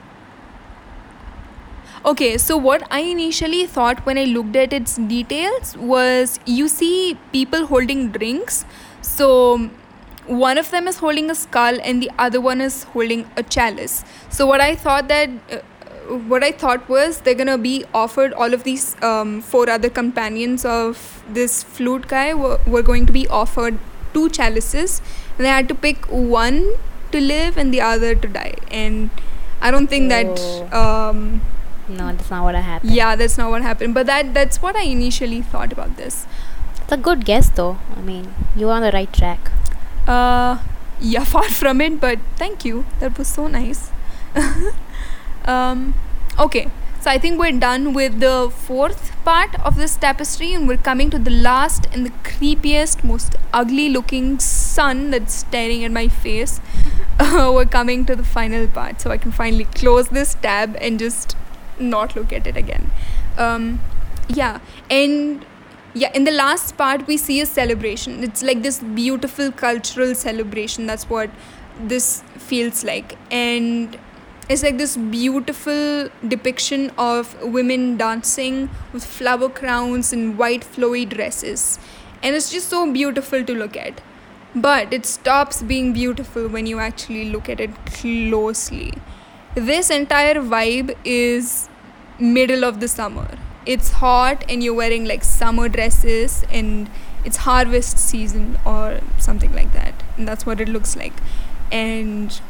Okay, 2.04 2.36
so 2.36 2.56
what 2.58 2.86
I 2.90 3.00
initially 3.00 3.66
thought 3.66 4.04
when 4.04 4.18
I 4.18 4.24
looked 4.24 4.56
at 4.56 4.72
its 4.74 4.96
details 4.96 5.74
was 5.76 6.38
you 6.44 6.68
see 6.68 7.16
people 7.32 7.66
holding 7.66 8.10
drinks. 8.10 8.66
So 9.00 9.70
one 10.26 10.58
of 10.58 10.70
them 10.70 10.86
is 10.86 10.98
holding 10.98 11.30
a 11.30 11.34
skull 11.34 11.78
and 11.82 12.02
the 12.02 12.10
other 12.18 12.42
one 12.42 12.60
is 12.60 12.82
holding 12.84 13.26
a 13.38 13.42
chalice. 13.42 14.04
So 14.28 14.46
what 14.46 14.60
I 14.60 14.74
thought 14.76 15.08
that 15.08 15.30
uh, 15.50 15.58
what 16.32 16.44
I 16.44 16.52
thought 16.52 16.86
was 16.90 17.22
they're 17.22 17.34
gonna 17.34 17.56
be 17.56 17.86
offered 17.94 18.34
all 18.34 18.52
of 18.52 18.64
these 18.64 18.94
um, 19.02 19.40
four 19.40 19.70
other 19.70 19.88
companions 19.88 20.66
of 20.66 21.24
this 21.26 21.62
flute 21.62 22.06
guy 22.08 22.34
were, 22.34 22.60
were 22.66 22.82
going 22.82 23.06
to 23.06 23.12
be 23.12 23.26
offered 23.28 23.78
two 24.12 24.28
chalices 24.28 25.00
and 25.38 25.46
they 25.46 25.48
had 25.48 25.68
to 25.68 25.74
pick 25.74 26.04
one 26.10 26.74
to 27.12 27.20
live 27.20 27.56
and 27.56 27.72
the 27.72 27.80
other 27.80 28.14
to 28.14 28.28
die 28.28 28.54
and 28.70 29.08
I 29.62 29.70
don't 29.70 29.86
think 29.86 30.12
Oh. 30.12 30.66
that 30.68 30.74
um, 30.74 31.40
No, 31.88 32.06
that's 32.12 32.30
not 32.30 32.44
what 32.44 32.54
happened. 32.54 32.92
yeah, 32.92 33.14
that's 33.16 33.36
not 33.36 33.50
what 33.50 33.62
happened. 33.62 33.94
But 33.94 34.06
that 34.06 34.32
that's 34.34 34.62
what 34.62 34.76
I 34.76 34.82
initially 34.84 35.42
thought 35.42 35.72
about 35.72 35.96
this. 35.96 36.26
It's 36.82 36.92
a 36.92 36.96
good 36.96 37.24
guess 37.24 37.50
though. 37.50 37.78
I 37.96 38.00
mean, 38.00 38.34
you're 38.56 38.72
on 38.72 38.82
the 38.82 38.92
right 38.92 39.12
track. 39.12 39.50
Uh, 40.06 40.58
yeah, 41.00 41.24
far 41.34 41.48
from 41.48 41.80
it, 41.80 42.00
but 42.00 42.18
thank 42.36 42.64
you. 42.64 42.86
That 43.00 43.18
was 43.18 43.28
so 43.28 43.46
nice. 43.48 43.90
um, 45.44 45.94
okay, 46.38 46.70
so 47.00 47.10
I 47.10 47.18
think 47.18 47.38
we're 47.38 47.58
done 47.58 47.92
with 47.92 48.20
the 48.20 48.50
fourth 48.50 49.12
part 49.24 49.54
of 49.60 49.76
this 49.76 49.96
tapestry, 49.96 50.52
and 50.54 50.66
we're 50.66 50.78
coming 50.78 51.10
to 51.10 51.18
the 51.18 51.30
last 51.30 51.86
and 51.92 52.06
the 52.06 52.10
creepiest, 52.28 53.04
most 53.04 53.36
ugly-looking 53.52 54.38
sun 54.38 55.10
that's 55.10 55.34
staring 55.34 55.84
at 55.84 55.90
my 55.92 56.08
face. 56.08 56.60
Uh, 57.16 57.52
we're 57.54 57.64
coming 57.64 58.04
to 58.04 58.16
the 58.16 58.24
final 58.24 58.66
part, 58.66 59.00
so 59.00 59.08
I 59.12 59.18
can 59.18 59.30
finally 59.30 59.66
close 59.66 60.08
this 60.08 60.34
tab 60.34 60.76
and 60.80 60.98
just 60.98 61.36
not 61.78 62.16
look 62.16 62.32
at 62.32 62.46
it 62.46 62.56
again. 62.56 62.90
Um, 63.38 63.80
yeah, 64.28 64.60
and 64.90 65.44
yeah, 65.94 66.10
in 66.12 66.24
the 66.24 66.32
last 66.32 66.76
part, 66.76 67.06
we 67.06 67.16
see 67.16 67.40
a 67.40 67.46
celebration. 67.46 68.24
It's 68.24 68.42
like 68.42 68.62
this 68.62 68.80
beautiful 68.80 69.52
cultural 69.52 70.14
celebration. 70.14 70.86
That's 70.86 71.08
what 71.08 71.30
this 71.78 72.22
feels 72.36 72.84
like. 72.84 73.16
And 73.30 73.96
it's 74.48 74.62
like 74.62 74.76
this 74.76 74.96
beautiful 74.96 76.08
depiction 76.26 76.90
of 76.98 77.40
women 77.42 77.96
dancing 77.96 78.70
with 78.92 79.04
flower 79.04 79.48
crowns 79.48 80.12
and 80.12 80.36
white 80.36 80.62
flowy 80.62 81.08
dresses. 81.08 81.78
And 82.22 82.34
it's 82.34 82.50
just 82.50 82.68
so 82.68 82.90
beautiful 82.92 83.44
to 83.44 83.54
look 83.54 83.76
at. 83.76 84.00
But 84.56 84.92
it 84.92 85.06
stops 85.06 85.62
being 85.62 85.92
beautiful 85.92 86.48
when 86.48 86.66
you 86.66 86.78
actually 86.78 87.30
look 87.30 87.48
at 87.48 87.60
it 87.60 87.74
closely. 87.86 88.92
This 89.54 89.88
entire 89.88 90.34
vibe 90.34 90.96
is 91.04 91.68
middle 92.18 92.64
of 92.64 92.80
the 92.80 92.88
summer. 92.88 93.38
It's 93.64 93.90
hot 93.92 94.44
and 94.48 94.64
you're 94.64 94.74
wearing 94.74 95.04
like 95.04 95.22
summer 95.22 95.68
dresses 95.68 96.44
and 96.50 96.90
it's 97.24 97.38
harvest 97.38 97.98
season 97.98 98.58
or 98.64 99.00
something 99.18 99.54
like 99.54 99.72
that. 99.72 100.02
And 100.16 100.26
that's 100.26 100.44
what 100.44 100.60
it 100.60 100.68
looks 100.68 100.96
like. 100.96 101.12
And 101.70 102.40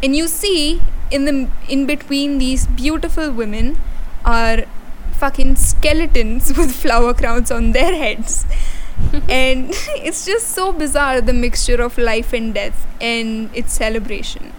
and 0.00 0.14
you 0.14 0.28
see 0.28 0.80
in 1.10 1.24
the 1.24 1.48
in 1.68 1.86
between 1.86 2.38
these 2.38 2.66
beautiful 2.68 3.32
women 3.32 3.76
are 4.24 4.64
fucking 5.12 5.56
skeletons 5.56 6.52
with 6.56 6.72
flower 6.72 7.14
crowns 7.14 7.50
on 7.50 7.72
their 7.72 7.96
heads. 7.96 8.46
and 9.28 9.70
it's 10.08 10.24
just 10.24 10.50
so 10.50 10.72
bizarre 10.72 11.20
the 11.20 11.32
mixture 11.32 11.82
of 11.82 11.98
life 11.98 12.32
and 12.32 12.54
death 12.54 12.86
and 13.00 13.50
its 13.56 13.72
celebration. 13.72 14.52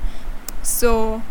So 0.61 1.21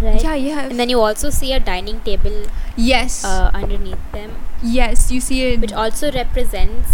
Right. 0.00 0.22
yeah, 0.22 0.34
yeah. 0.34 0.60
And 0.66 0.78
then 0.78 0.88
you 0.88 1.00
also 1.00 1.30
see 1.30 1.52
a 1.52 1.60
dining 1.60 2.00
table 2.00 2.46
yes. 2.76 3.24
uh, 3.24 3.50
underneath 3.54 3.98
them, 4.12 4.32
Yes, 4.62 5.10
you 5.10 5.20
see 5.20 5.42
it. 5.52 5.60
which 5.60 5.72
also 5.72 6.10
represents 6.12 6.88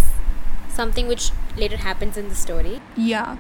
something 0.69 1.07
which 1.09 1.31
later 1.57 1.77
happens 1.79 2.17
in 2.17 2.29
the 2.29 2.35
story. 2.35 2.81
yeah. 2.97 3.37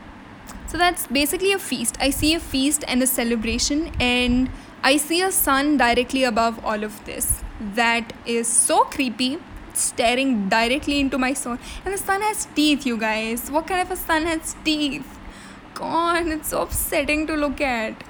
So 0.66 0.78
that's 0.78 1.06
basically 1.08 1.52
a 1.52 1.58
feast. 1.58 1.96
I 2.00 2.10
see 2.10 2.32
a 2.34 2.38
feast 2.40 2.84
and 2.86 3.02
a 3.02 3.06
celebration, 3.06 3.90
and 4.00 4.48
I 4.84 4.96
see 4.98 5.20
a 5.20 5.32
sun 5.32 5.76
directly 5.78 6.22
above 6.22 6.64
all 6.64 6.84
of 6.84 7.04
this. 7.06 7.42
That 7.60 8.12
is 8.24 8.46
so 8.46 8.84
creepy, 8.84 9.38
staring 9.74 10.48
directly 10.48 11.00
into 11.00 11.18
my 11.18 11.32
soul. 11.32 11.58
And 11.84 11.92
the 11.94 11.98
sun 11.98 12.22
has 12.22 12.46
teeth, 12.54 12.86
you 12.86 12.96
guys. 12.96 13.50
What 13.50 13.66
kind 13.66 13.80
of 13.80 13.90
a 13.90 13.96
sun 13.96 14.26
has 14.26 14.54
teeth? 14.64 15.18
God, 15.74 16.28
it's 16.28 16.50
so 16.50 16.62
upsetting 16.62 17.26
to 17.26 17.34
look 17.34 17.60
at. 17.60 18.04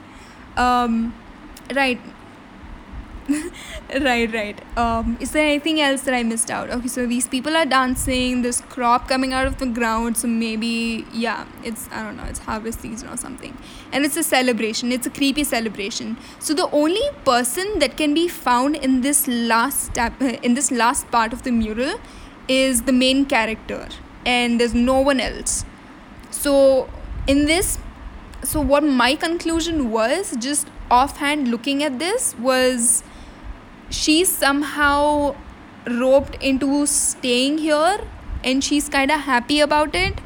Um, 0.59 1.15
right. 1.75 2.01
right, 4.01 4.33
right. 4.33 4.79
Um, 4.79 5.17
is 5.21 5.31
there 5.33 5.47
anything 5.47 5.81
else 5.81 6.03
that 6.03 6.15
I 6.15 6.23
missed 6.23 6.51
out? 6.51 6.71
Okay, 6.71 6.89
so 6.89 7.07
these 7.07 7.29
people 7.29 7.57
are 7.57 7.65
dancing. 7.65 8.43
this 8.43 8.61
crop 8.63 9.09
coming 9.09 9.33
out 9.33 9.47
of 9.47 9.59
the 9.59 9.67
ground. 9.67 10.17
So 10.17 10.29
maybe, 10.29 11.07
yeah, 11.13 11.47
it's 11.63 11.89
I 11.93 12.03
don't 12.03 12.17
know. 12.17 12.25
It's 12.25 12.41
harvest 12.41 12.81
season 12.81 13.09
or 13.09 13.17
something, 13.17 13.57
and 13.93 14.05
it's 14.05 14.17
a 14.17 14.23
celebration. 14.23 14.93
It's 14.93 15.07
a 15.07 15.11
creepy 15.11 15.45
celebration. 15.45 16.17
So 16.39 16.55
the 16.55 16.69
only 16.71 17.09
person 17.25 17.79
that 17.79 17.97
can 17.97 18.15
be 18.15 18.27
found 18.29 18.77
in 18.77 19.01
this 19.03 19.27
last 19.29 19.85
step, 19.85 20.21
in 20.43 20.55
this 20.55 20.71
last 20.71 21.11
part 21.11 21.33
of 21.33 21.43
the 21.43 21.53
mural, 21.53 22.01
is 22.49 22.83
the 22.83 22.93
main 22.93 23.27
character, 23.27 23.89
and 24.25 24.61
there's 24.61 24.75
no 24.75 25.01
one 25.01 25.21
else. 25.21 25.65
So 26.31 26.89
in 27.27 27.47
this, 27.47 27.79
so 28.43 28.61
what 28.61 28.83
my 28.83 29.15
conclusion 29.15 29.91
was, 29.91 30.37
just 30.37 30.69
offhand 30.91 31.49
looking 31.49 31.83
at 31.83 31.99
this, 31.99 32.35
was 32.39 33.03
she's 33.91 34.29
somehow 34.35 35.35
roped 35.87 36.37
into 36.43 36.87
staying 36.87 37.59
here 37.59 37.99
and 38.45 38.63
she's 38.63 38.89
kind 38.89 39.11
of 39.11 39.21
happy 39.21 39.61
about 39.61 39.95
it 39.95 40.21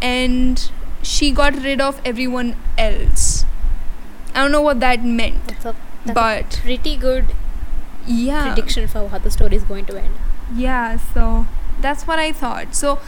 and 0.00 0.70
she 1.02 1.30
got 1.30 1.54
rid 1.62 1.80
of 1.80 2.00
everyone 2.04 2.56
else. 2.78 3.44
I 4.34 4.42
don't 4.42 4.52
know 4.52 4.62
what 4.62 4.80
that 4.80 5.04
meant 5.04 5.46
That's 5.46 5.64
a, 5.64 5.76
that's 6.04 6.14
but 6.14 6.58
a 6.58 6.60
pretty 6.62 6.96
good 6.96 7.26
yeah. 8.06 8.46
prediction 8.46 8.88
for 8.88 9.08
how 9.08 9.18
the 9.18 9.30
story 9.30 9.56
is 9.56 9.62
going 9.64 9.86
to 9.86 9.96
end. 10.00 10.14
yeah 10.54 10.98
so 11.14 11.46
that's 11.80 12.06
what 12.06 12.18
i 12.18 12.32
thought. 12.32 12.74
So 12.74 12.98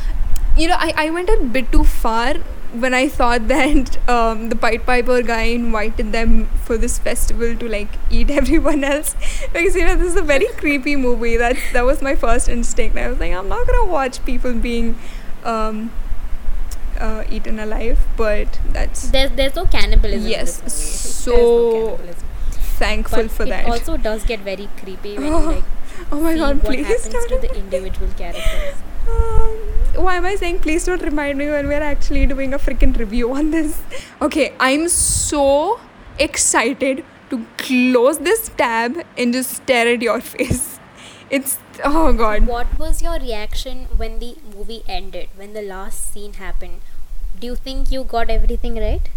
you 0.56 0.68
know 0.68 0.76
i, 0.78 0.92
I 0.96 1.10
went 1.10 1.28
a 1.28 1.36
bit 1.42 1.72
too 1.72 1.84
far 1.84 2.34
when 2.80 2.94
i 2.94 3.08
thought 3.08 3.48
that 3.54 4.08
um, 4.08 4.48
the 4.48 4.56
pied 4.56 4.84
piper 4.86 5.22
guy 5.22 5.42
invited 5.42 6.12
them 6.12 6.46
for 6.64 6.76
this 6.78 6.98
festival 6.98 7.56
to 7.56 7.68
like 7.68 7.88
eat 8.10 8.30
everyone 8.40 8.84
else 8.84 9.14
because 9.52 9.74
you 9.74 9.84
know 9.86 9.94
this 9.96 10.08
is 10.08 10.16
a 10.16 10.22
very 10.22 10.46
creepy 10.62 10.96
movie 10.96 11.36
that's 11.36 11.72
that 11.72 11.84
was 11.84 12.02
my 12.02 12.14
first 12.14 12.48
instinct 12.48 12.96
i 12.96 13.08
was 13.08 13.18
like 13.18 13.32
i'm 13.32 13.48
not 13.48 13.66
gonna 13.66 13.90
watch 13.90 14.24
people 14.24 14.52
being 14.52 14.98
um, 15.44 15.90
uh, 17.00 17.24
eaten 17.30 17.58
alive 17.58 17.98
but 18.16 18.58
that's 18.72 19.10
There's 19.10 19.30
there's 19.32 19.54
no 19.54 19.64
cannibalism. 19.66 20.28
Yes, 20.28 20.58
in 20.58 20.64
this 20.64 21.26
movie. 21.26 21.38
so 21.38 22.00
no 22.04 22.12
thankful 22.78 23.22
But 23.22 23.30
for 23.30 23.42
it 23.44 23.48
that 23.50 23.66
also 23.66 23.96
does 23.96 24.24
get 24.24 24.40
very 24.40 24.68
creepy 24.78 25.16
when 25.16 25.26
you 25.26 25.38
like 25.56 25.64
oh 26.12 26.20
my 26.20 26.36
god 26.36 26.56
what 26.62 26.66
please 26.66 26.86
happens 26.86 27.26
to 27.26 27.38
the 27.38 27.54
individual 27.56 28.10
characters. 28.16 28.76
Why 29.06 30.16
am 30.16 30.26
I 30.26 30.34
saying 30.36 30.58
please 30.60 30.84
don't 30.84 31.02
remind 31.02 31.38
me 31.38 31.48
when 31.48 31.68
we're 31.68 31.82
actually 31.82 32.26
doing 32.26 32.54
a 32.54 32.58
freaking 32.58 32.96
review 32.96 33.32
on 33.34 33.50
this? 33.50 33.80
Okay, 34.20 34.54
I'm 34.60 34.88
so 34.88 35.80
excited 36.18 37.04
to 37.30 37.44
close 37.58 38.18
this 38.18 38.50
tab 38.56 38.98
and 39.16 39.32
just 39.32 39.50
stare 39.50 39.88
at 39.88 40.02
your 40.02 40.20
face. 40.32 40.78
It's 41.30 41.58
oh 41.84 42.12
god. 42.12 42.46
What 42.46 42.78
was 42.78 43.02
your 43.02 43.18
reaction 43.18 43.86
when 43.96 44.18
the 44.18 44.36
movie 44.54 44.82
ended? 44.88 45.28
When 45.34 45.54
the 45.54 45.62
last 45.62 46.12
scene 46.12 46.34
happened? 46.34 46.80
Do 47.40 47.46
you 47.46 47.56
think 47.56 47.90
you 47.90 48.04
got 48.04 48.30
everything 48.30 48.76
right? 48.76 49.08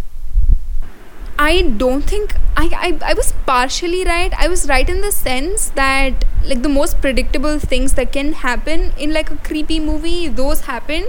I 1.42 1.62
don't 1.82 2.02
think 2.02 2.36
I, 2.58 2.66
I 2.86 3.12
I 3.12 3.14
was 3.14 3.32
partially 3.50 4.04
right. 4.04 4.34
I 4.46 4.48
was 4.54 4.68
right 4.68 4.90
in 4.94 5.00
the 5.00 5.12
sense 5.12 5.70
that 5.76 6.26
like 6.44 6.64
the 6.64 6.72
most 6.78 7.00
predictable 7.00 7.60
things 7.60 7.94
that 8.00 8.12
can 8.12 8.34
happen 8.34 8.92
in 8.98 9.14
like 9.14 9.32
a 9.32 9.38
creepy 9.38 9.80
movie, 9.80 10.28
those 10.28 10.62
happened. 10.72 11.08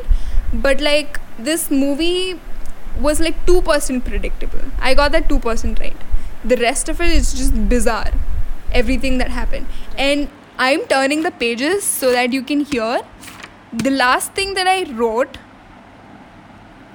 But 0.53 0.81
like 0.81 1.19
this 1.39 1.69
movie 1.71 2.39
was 3.07 3.23
like 3.29 3.41
two 3.47 3.61
percent 3.63 4.05
predictable. 4.05 4.61
I 4.79 4.95
got 4.95 5.11
that 5.13 5.29
two 5.29 5.41
percent 5.41 5.81
right. 5.81 5.97
The 6.45 6.57
rest 6.59 6.89
of 6.89 7.01
it 7.01 7.11
is 7.11 7.33
just 7.35 7.69
bizarre. 7.69 8.13
Everything 8.73 9.19
that 9.19 9.31
happened. 9.31 9.67
And 9.99 10.29
I'm 10.59 10.87
turning 10.87 11.25
the 11.25 11.33
pages 11.33 11.83
so 11.83 12.13
that 12.13 12.33
you 12.33 12.43
can 12.43 12.61
hear. 12.61 13.01
The 13.73 13.91
last 13.91 14.33
thing 14.35 14.55
that 14.55 14.69
I 14.69 14.85
wrote 14.93 15.39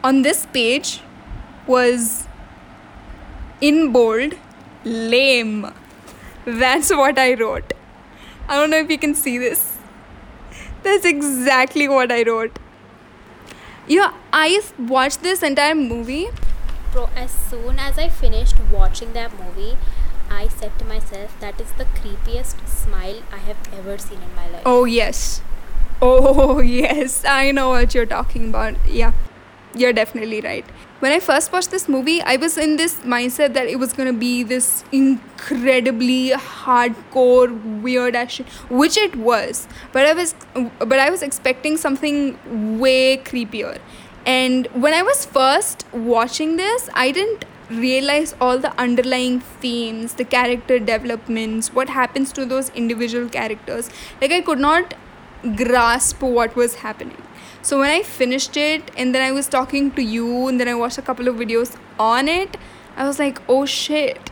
on 0.04 0.22
this 0.22 0.46
page 0.46 1.02
was 1.68 2.25
in 3.62 3.92
bold 3.92 4.34
lame. 4.84 5.72
That's 6.46 6.90
what 6.92 7.18
i 7.18 7.34
wrote. 7.34 7.74
I 8.48 8.56
don't 8.56 8.70
know 8.70 8.78
if 8.78 8.90
you 8.90 8.98
can 8.98 9.16
see 9.16 9.38
this. 9.38 9.78
That's 10.84 11.06
exactly 11.06 11.88
what 11.88 12.12
i 12.12 12.24
wrote. 12.24 12.60
You 13.88 14.00
know 14.00 14.14
i 14.34 14.62
watched 14.78 15.22
this 15.24 15.44
entire 15.44 15.76
movie. 15.76 16.28
Bro, 16.92 17.10
as 17.16 17.32
soon 17.32 17.78
as 17.78 17.98
I 17.98 18.08
finished 18.10 18.56
watching 18.72 19.14
that 19.14 19.38
movie, 19.38 19.78
I 20.30 20.48
said 20.48 20.78
to 20.80 20.86
myself, 20.86 21.38
that 21.42 21.60
is 21.60 21.72
the 21.74 21.84
creepiest 21.86 22.68
smile 22.68 23.22
I 23.34 23.38
have 23.38 23.58
ever 23.74 23.98
seen 23.98 24.22
in 24.22 24.34
my 24.36 24.50
life. 24.50 24.64
oh 24.66 24.86
yes. 24.86 25.42
Oh 26.02 26.60
yes. 26.78 27.24
I 27.26 27.52
know 27.52 27.70
what 27.70 27.94
you're 27.96 28.06
talking 28.06 28.50
about. 28.50 28.76
Yeah 28.88 29.14
you're 29.76 29.94
definitely 29.94 30.42
right. 30.42 30.66
When 31.00 31.12
i 31.12 31.20
first 31.20 31.52
watched 31.52 31.72
this 31.72 31.88
movie 31.90 32.22
i 32.22 32.36
was 32.38 32.58
in 32.58 32.78
this 32.78 32.96
mindset 33.14 33.54
that 33.54 33.68
it 33.68 33.78
was 33.78 33.94
to 33.94 34.14
be 34.14 34.44
this 34.44 34.84
incredibly 34.92 36.30
hardcore 36.30 37.82
weird 37.82 38.16
action 38.16 38.46
which 38.70 38.98
it 38.98 39.16
was. 39.16 39.68
But 39.92 40.06
i 40.06 40.14
was 40.14 40.34
but 40.80 41.00
i 41.00 41.10
was 41.10 41.22
expecting 41.22 41.78
something 41.78 42.80
way 42.80 43.18
creepier. 43.18 43.78
And 44.26 44.68
when 44.74 44.94
i 44.94 45.02
was 45.02 45.26
first 45.26 45.86
watching 45.94 46.56
this 46.58 46.90
i 46.94 47.12
didn't 47.12 47.46
realize 47.70 48.36
all 48.40 48.60
the 48.60 48.72
underlying 48.80 49.40
themes 49.40 50.14
the 50.14 50.24
character 50.24 50.78
developments 50.80 51.74
what 51.74 51.90
happens 51.90 52.32
to 52.32 52.46
those 52.46 52.70
individual 52.70 53.30
characters. 53.30 53.90
Like 54.22 54.32
i 54.32 54.42
could 54.42 54.60
not 54.60 54.94
grasp 55.56 56.22
what 56.24 56.56
was 56.56 56.76
happening 56.76 57.18
so 57.68 57.80
when 57.82 57.90
I 57.98 58.02
finished 58.04 58.58
it 58.64 58.90
and 58.96 59.14
then 59.16 59.22
I 59.28 59.32
was 59.38 59.48
talking 59.58 59.92
to 60.00 60.04
you 60.16 60.48
and 60.48 60.60
then 60.64 60.68
I 60.72 60.76
watched 60.82 60.98
a 61.04 61.06
couple 61.10 61.28
of 61.32 61.36
videos 61.44 61.76
on 62.00 62.28
it, 62.34 62.58
I 62.96 63.06
was 63.08 63.20
like, 63.20 63.42
oh 63.50 63.66
shit, 63.66 64.30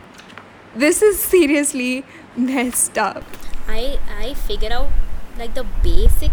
this 0.84 1.02
is 1.02 1.20
seriously 1.20 2.04
messed 2.36 2.98
up. 3.06 3.24
I 3.68 3.98
I 4.24 4.34
figure 4.34 4.72
out 4.72 4.90
like 5.38 5.54
the 5.54 5.64
basic 5.88 6.32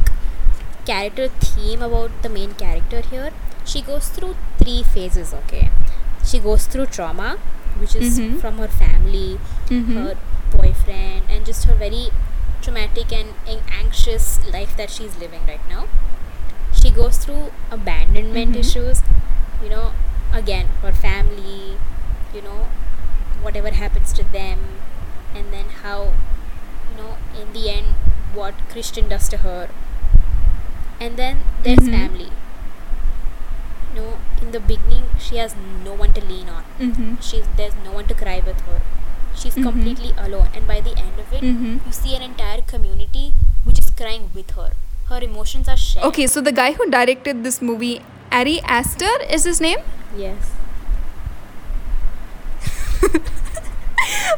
character 0.85 1.27
theme 1.47 1.81
about 1.87 2.21
the 2.23 2.29
main 2.29 2.53
character 2.65 3.01
here. 3.01 3.31
She 3.65 3.81
goes 3.81 4.09
through 4.09 4.35
three 4.59 4.83
phases, 4.83 5.33
okay? 5.41 5.69
She 6.25 6.39
goes 6.39 6.65
through 6.67 6.87
trauma, 6.97 7.29
which 7.79 7.95
is 7.95 8.19
Mhm. 8.19 8.39
from 8.45 8.57
her 8.63 8.69
family, 8.83 9.39
Mhm. 9.69 9.97
her 9.99 10.15
boyfriend, 10.55 11.29
and 11.35 11.45
just 11.51 11.65
her 11.71 11.75
very 11.83 12.03
traumatic 12.65 13.13
and 13.19 13.59
anxious 13.81 14.25
life 14.55 14.75
that 14.81 14.89
she's 14.97 15.17
living 15.25 15.45
right 15.51 15.67
now. 15.75 15.83
She 16.81 16.89
goes 16.89 17.17
through 17.17 17.51
abandonment 17.69 18.53
Mhm. 18.55 18.59
issues, 18.59 19.01
you 19.63 19.69
know, 19.69 19.91
again, 20.33 20.67
her 20.81 20.91
family, 20.91 21.77
you 22.33 22.41
know, 22.41 22.67
whatever 23.41 23.71
happens 23.71 24.13
to 24.13 24.23
them, 24.23 24.59
and 25.35 25.51
then 25.53 25.65
how, 25.83 25.99
you 26.89 26.95
know, 27.01 27.17
in 27.39 27.53
the 27.53 27.69
end, 27.69 27.87
what 28.33 28.55
Christian 28.69 29.07
does 29.09 29.29
to 29.29 29.37
her. 29.45 29.69
And 30.99 31.17
then 31.17 31.43
there's 31.63 31.79
Mhm. 31.85 31.91
family. 31.99 32.29
You 33.93 34.01
know, 34.01 34.17
in 34.41 34.51
the 34.51 34.59
beginning, 34.59 35.05
she 35.19 35.37
has 35.37 35.55
no 35.85 35.93
one 35.93 36.13
to 36.13 36.21
lean 36.23 36.49
on. 36.49 36.63
Mm-hmm. 36.79 37.15
She's 37.19 37.47
there's 37.57 37.73
no 37.85 37.91
one 37.91 38.07
to 38.07 38.13
cry 38.13 38.39
with 38.45 38.61
her. 38.67 38.81
She's 39.35 39.55
Mhm. 39.55 39.63
completely 39.63 40.13
alone, 40.17 40.47
and 40.55 40.65
by 40.67 40.79
the 40.81 40.93
end 40.97 41.19
of 41.23 41.33
it, 41.33 41.43
Mm-hmm. 41.43 41.73
you 41.87 41.91
see 41.97 42.15
an 42.15 42.21
entire 42.21 42.61
community 42.61 43.33
which 43.65 43.79
is 43.79 43.89
crying 44.01 44.29
with 44.33 44.51
her. 44.59 44.71
Her 45.11 45.19
emotions 45.25 45.67
are 45.67 45.75
shared. 45.75 46.05
Okay, 46.05 46.25
so 46.25 46.39
the 46.39 46.53
guy 46.53 46.71
who 46.71 46.89
directed 46.89 47.43
this 47.43 47.61
movie, 47.61 48.01
Ari 48.31 48.61
Aster, 48.61 49.11
is 49.29 49.43
his 49.43 49.59
name? 49.59 49.79
Yes. 50.15 50.51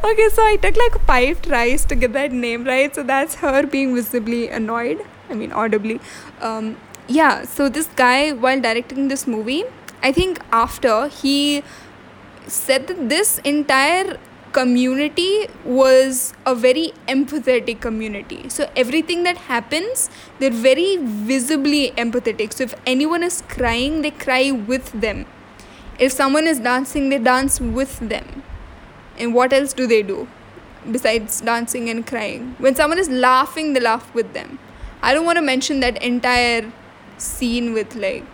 okay, 0.03 0.29
so 0.29 0.41
I 0.41 0.57
took 0.59 0.75
like 0.75 0.99
five 1.05 1.43
tries 1.43 1.86
to 1.86 1.93
get 1.93 2.13
that 2.13 2.31
name 2.31 2.63
right. 2.63 2.95
So 2.95 3.03
that's 3.03 3.36
her 3.36 3.67
being 3.67 3.93
visibly 3.93 4.49
annoyed. 4.49 5.05
I 5.29 5.36
mean, 5.36 5.51
audibly. 5.51 5.99
Um, 6.41 6.77
yeah, 7.07 7.43
so 7.43 7.69
this 7.69 7.86
guy, 7.95 8.31
while 8.31 8.59
directing 8.59 9.09
this 9.09 9.27
movie, 9.27 9.65
I 10.01 10.12
think 10.12 10.39
after 10.51 11.07
he 11.07 11.63
said 12.47 12.88
that 12.88 13.09
this 13.09 13.38
entire 13.43 14.17
community 14.53 15.47
was 15.65 16.33
a 16.45 16.55
very 16.55 16.93
empathetic 17.07 17.81
community. 17.81 18.49
So 18.49 18.69
everything 18.75 19.23
that 19.23 19.37
happens, 19.37 20.09
they're 20.39 20.51
very 20.51 20.97
visibly 20.97 21.91
empathetic. 21.91 22.53
So 22.53 22.63
if 22.65 22.75
anyone 22.85 23.23
is 23.23 23.41
crying, 23.47 24.01
they 24.01 24.11
cry 24.11 24.51
with 24.51 24.91
them 24.93 25.25
If 25.99 26.11
someone 26.11 26.47
is 26.47 26.59
dancing, 26.59 27.09
they 27.09 27.19
dance 27.19 27.59
with 27.61 27.99
them. 28.09 28.43
And 29.17 29.33
what 29.33 29.53
else 29.53 29.73
do 29.73 29.87
they 29.87 30.01
do 30.03 30.27
besides 30.91 31.41
dancing 31.41 31.89
and 31.89 32.05
crying? 32.05 32.55
When 32.59 32.75
someone 32.75 32.99
is 32.99 33.09
laughing, 33.09 33.73
they 33.73 33.79
laugh 33.79 34.13
with 34.13 34.33
them. 34.33 34.59
I 35.01 35.13
don't 35.13 35.25
want 35.25 35.37
to 35.37 35.41
mention 35.41 35.79
that 35.81 36.01
entire 36.01 36.71
scene 37.17 37.73
with 37.73 37.95
like 37.95 38.25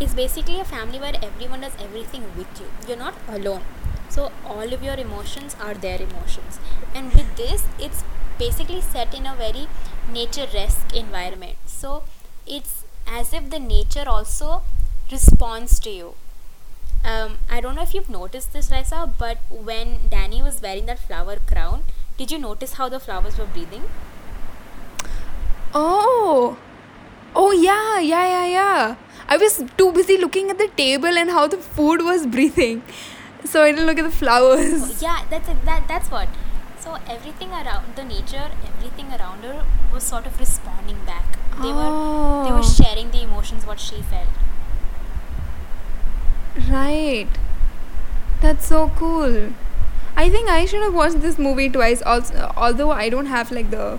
it's 0.00 0.14
basically 0.14 0.60
a 0.60 0.64
family 0.64 1.00
where 1.00 1.14
everyone 1.22 1.60
does 1.62 1.72
everything 1.80 2.22
with 2.36 2.60
you 2.60 2.66
you're 2.86 2.96
not 2.96 3.14
alone 3.28 3.62
so 4.08 4.30
all 4.46 4.72
of 4.72 4.82
your 4.82 4.94
emotions 4.94 5.56
are 5.60 5.74
their 5.74 6.00
emotions 6.00 6.58
and 6.94 7.12
with 7.14 7.36
this 7.36 7.64
it's 7.78 8.04
basically 8.38 8.80
set 8.80 9.14
in 9.14 9.26
a 9.26 9.34
very 9.34 9.66
nature-esque 10.12 10.94
environment 10.94 11.56
so 11.66 12.02
it's 12.46 12.84
as 13.06 13.32
if 13.32 13.50
the 13.50 13.58
nature 13.58 14.08
also 14.08 14.62
responds 15.10 15.78
to 15.80 15.90
you 15.90 16.14
um, 17.04 17.38
I 17.48 17.60
don't 17.60 17.76
know 17.76 17.82
if 17.82 17.94
you've 17.94 18.10
noticed 18.10 18.52
this, 18.52 18.70
Raisa, 18.70 19.12
but 19.18 19.38
when 19.50 20.08
Danny 20.10 20.42
was 20.42 20.60
wearing 20.60 20.86
that 20.86 20.98
flower 20.98 21.36
crown, 21.46 21.84
did 22.16 22.30
you 22.30 22.38
notice 22.38 22.74
how 22.74 22.88
the 22.88 22.98
flowers 22.98 23.38
were 23.38 23.46
breathing? 23.46 23.84
Oh, 25.74 26.58
oh 27.36 27.52
yeah, 27.52 28.00
yeah, 28.00 28.26
yeah, 28.26 28.46
yeah. 28.46 28.96
I 29.28 29.36
was 29.36 29.62
too 29.76 29.92
busy 29.92 30.16
looking 30.16 30.50
at 30.50 30.58
the 30.58 30.68
table 30.68 31.18
and 31.18 31.30
how 31.30 31.46
the 31.46 31.58
food 31.58 32.02
was 32.02 32.26
breathing. 32.26 32.82
So 33.44 33.62
I 33.62 33.70
didn't 33.70 33.86
look 33.86 33.98
at 33.98 34.02
the 34.04 34.10
flowers. 34.10 34.82
Oh, 34.82 34.96
yeah, 35.00 35.24
that's 35.30 35.48
it. 35.48 35.64
That, 35.64 35.86
that's 35.88 36.10
what. 36.10 36.28
So 36.78 36.96
everything 37.08 37.50
around 37.50 37.96
the 37.96 38.04
nature, 38.04 38.50
everything 38.66 39.06
around 39.12 39.42
her 39.44 39.64
was 39.92 40.04
sort 40.04 40.26
of 40.26 40.38
responding 40.38 40.98
back. 41.06 41.24
They 41.60 41.72
were 41.72 42.44
they 42.44 42.52
were 42.52 42.62
Oh. 42.64 42.74
sharing 42.82 43.10
the 43.10 43.22
emotions 43.22 43.66
what 43.66 43.80
she 43.80 44.02
felt. 44.02 44.28
Right. 46.70 47.28
That's 48.40 48.66
so 48.66 48.90
cool. 48.96 49.52
I 50.16 50.28
think 50.28 50.48
I 50.48 50.64
should 50.66 50.82
have 50.82 50.94
watched 50.94 51.20
this 51.20 51.38
movie 51.38 51.68
twice. 51.68 52.02
Also, 52.02 52.52
although 52.56 52.90
I 52.90 53.08
don't 53.08 53.26
have 53.26 53.50
like 53.50 53.70
the 53.70 53.98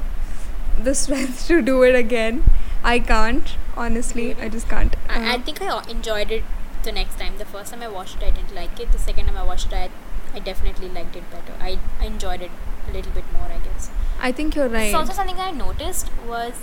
the 0.82 0.96
strength 1.04 1.48
to 1.48 1.62
do 1.62 1.84
it 1.84 1.96
again. 1.96 2.44
I 2.84 3.00
can't. 3.00 3.56
Honestly, 3.76 4.36
I 4.36 4.48
just 4.50 4.70
can't. 4.70 4.96
I, 5.10 5.32
I 5.32 5.36
Uh, 5.36 5.40
think 5.42 5.62
I 5.62 5.84
enjoyed 5.90 6.32
it 6.32 6.44
the 6.84 6.92
next 6.92 7.20
time. 7.20 7.38
The 7.38 7.46
first 7.46 7.72
time 7.72 7.82
I 7.84 7.88
watched 7.90 8.18
it, 8.18 8.24
I 8.24 8.32
didn't 8.32 8.54
like 8.56 8.80
it. 8.80 8.92
The 8.92 9.00
second 9.00 9.26
time 9.28 9.38
I 9.38 9.44
watched 9.44 9.68
it, 9.68 9.74
I, 9.74 9.90
I 10.34 10.40
definitely 10.40 10.90
liked 10.90 11.16
it 11.16 11.30
better. 11.32 11.54
I, 11.60 11.80
I 12.00 12.06
enjoyed 12.06 12.42
it 12.42 12.52
a 12.90 12.94
little 12.94 13.12
bit 13.12 13.26
more, 13.34 13.44
I 13.46 13.58
guess. 13.60 13.90
I 14.22 14.32
think 14.32 14.56
you're 14.56 14.66
It's 14.66 14.74
right. 14.74 14.94
also 14.94 15.14
something 15.14 15.40
I 15.40 15.52
noticed 15.52 16.10
was 16.28 16.54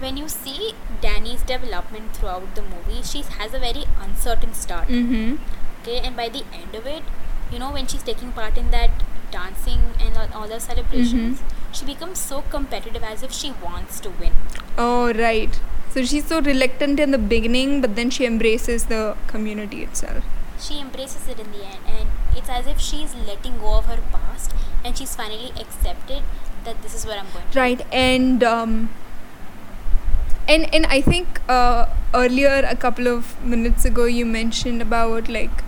when 0.00 0.16
you 0.16 0.28
see 0.28 0.74
Danny's 1.00 1.42
development 1.42 2.16
throughout 2.16 2.54
the 2.54 2.62
movie, 2.62 3.02
she 3.02 3.22
has 3.22 3.54
a 3.54 3.58
very 3.58 3.84
uncertain 4.00 4.54
start. 4.54 4.88
Mm-hmm. 4.88 5.36
Okay, 5.82 5.98
and 5.98 6.16
by 6.16 6.28
the 6.28 6.44
end 6.52 6.74
of 6.74 6.86
it, 6.86 7.02
you 7.50 7.58
know, 7.58 7.70
when 7.72 7.86
she's 7.86 8.02
taking 8.02 8.32
part 8.32 8.56
in 8.56 8.70
that 8.70 8.90
dancing 9.30 9.80
and 10.00 10.16
all- 10.16 10.32
all 10.42 10.48
the 10.48 10.60
celebrations, 10.60 11.40
Mm-hmm. 11.40 11.72
she 11.72 11.84
becomes 11.84 12.18
so 12.18 12.42
competitive 12.50 13.02
as 13.02 13.22
if 13.22 13.32
she 13.32 13.52
wants 13.62 14.00
to 14.00 14.10
win. 14.10 14.32
Oh, 14.78 15.12
right. 15.12 15.60
So 15.92 16.02
she's 16.04 16.26
so 16.26 16.40
reluctant 16.40 16.98
in 16.98 17.10
the 17.10 17.18
beginning, 17.18 17.82
but 17.82 17.96
then 17.96 18.08
she 18.08 18.24
embraces 18.24 18.86
the 18.86 19.14
community 19.26 19.82
itself. 19.82 20.24
She 20.58 20.80
embraces 20.80 21.28
it 21.28 21.38
in 21.38 21.52
the 21.52 21.64
end, 21.64 21.80
and 21.86 22.08
it's 22.34 22.48
as 22.48 22.66
if 22.66 22.80
she's 22.80 23.14
letting 23.14 23.58
go 23.58 23.74
of 23.78 23.84
her 23.86 23.98
past 24.10 24.54
and 24.84 24.96
she's 24.96 25.14
finally 25.14 25.52
accepted 25.60 26.22
that 26.64 26.80
this 26.82 26.94
is 26.94 27.04
where 27.04 27.18
I'm 27.18 27.26
going. 27.32 27.44
Right, 27.54 27.84
and 27.92 28.42
um, 28.42 28.88
and 30.48 30.72
and 30.72 30.86
I 30.86 31.00
think 31.00 31.40
uh, 31.48 31.86
earlier 32.14 32.62
a 32.66 32.76
couple 32.76 33.06
of 33.08 33.42
minutes 33.44 33.84
ago 33.84 34.06
you 34.06 34.24
mentioned 34.24 34.80
about 34.80 35.28
like 35.28 35.62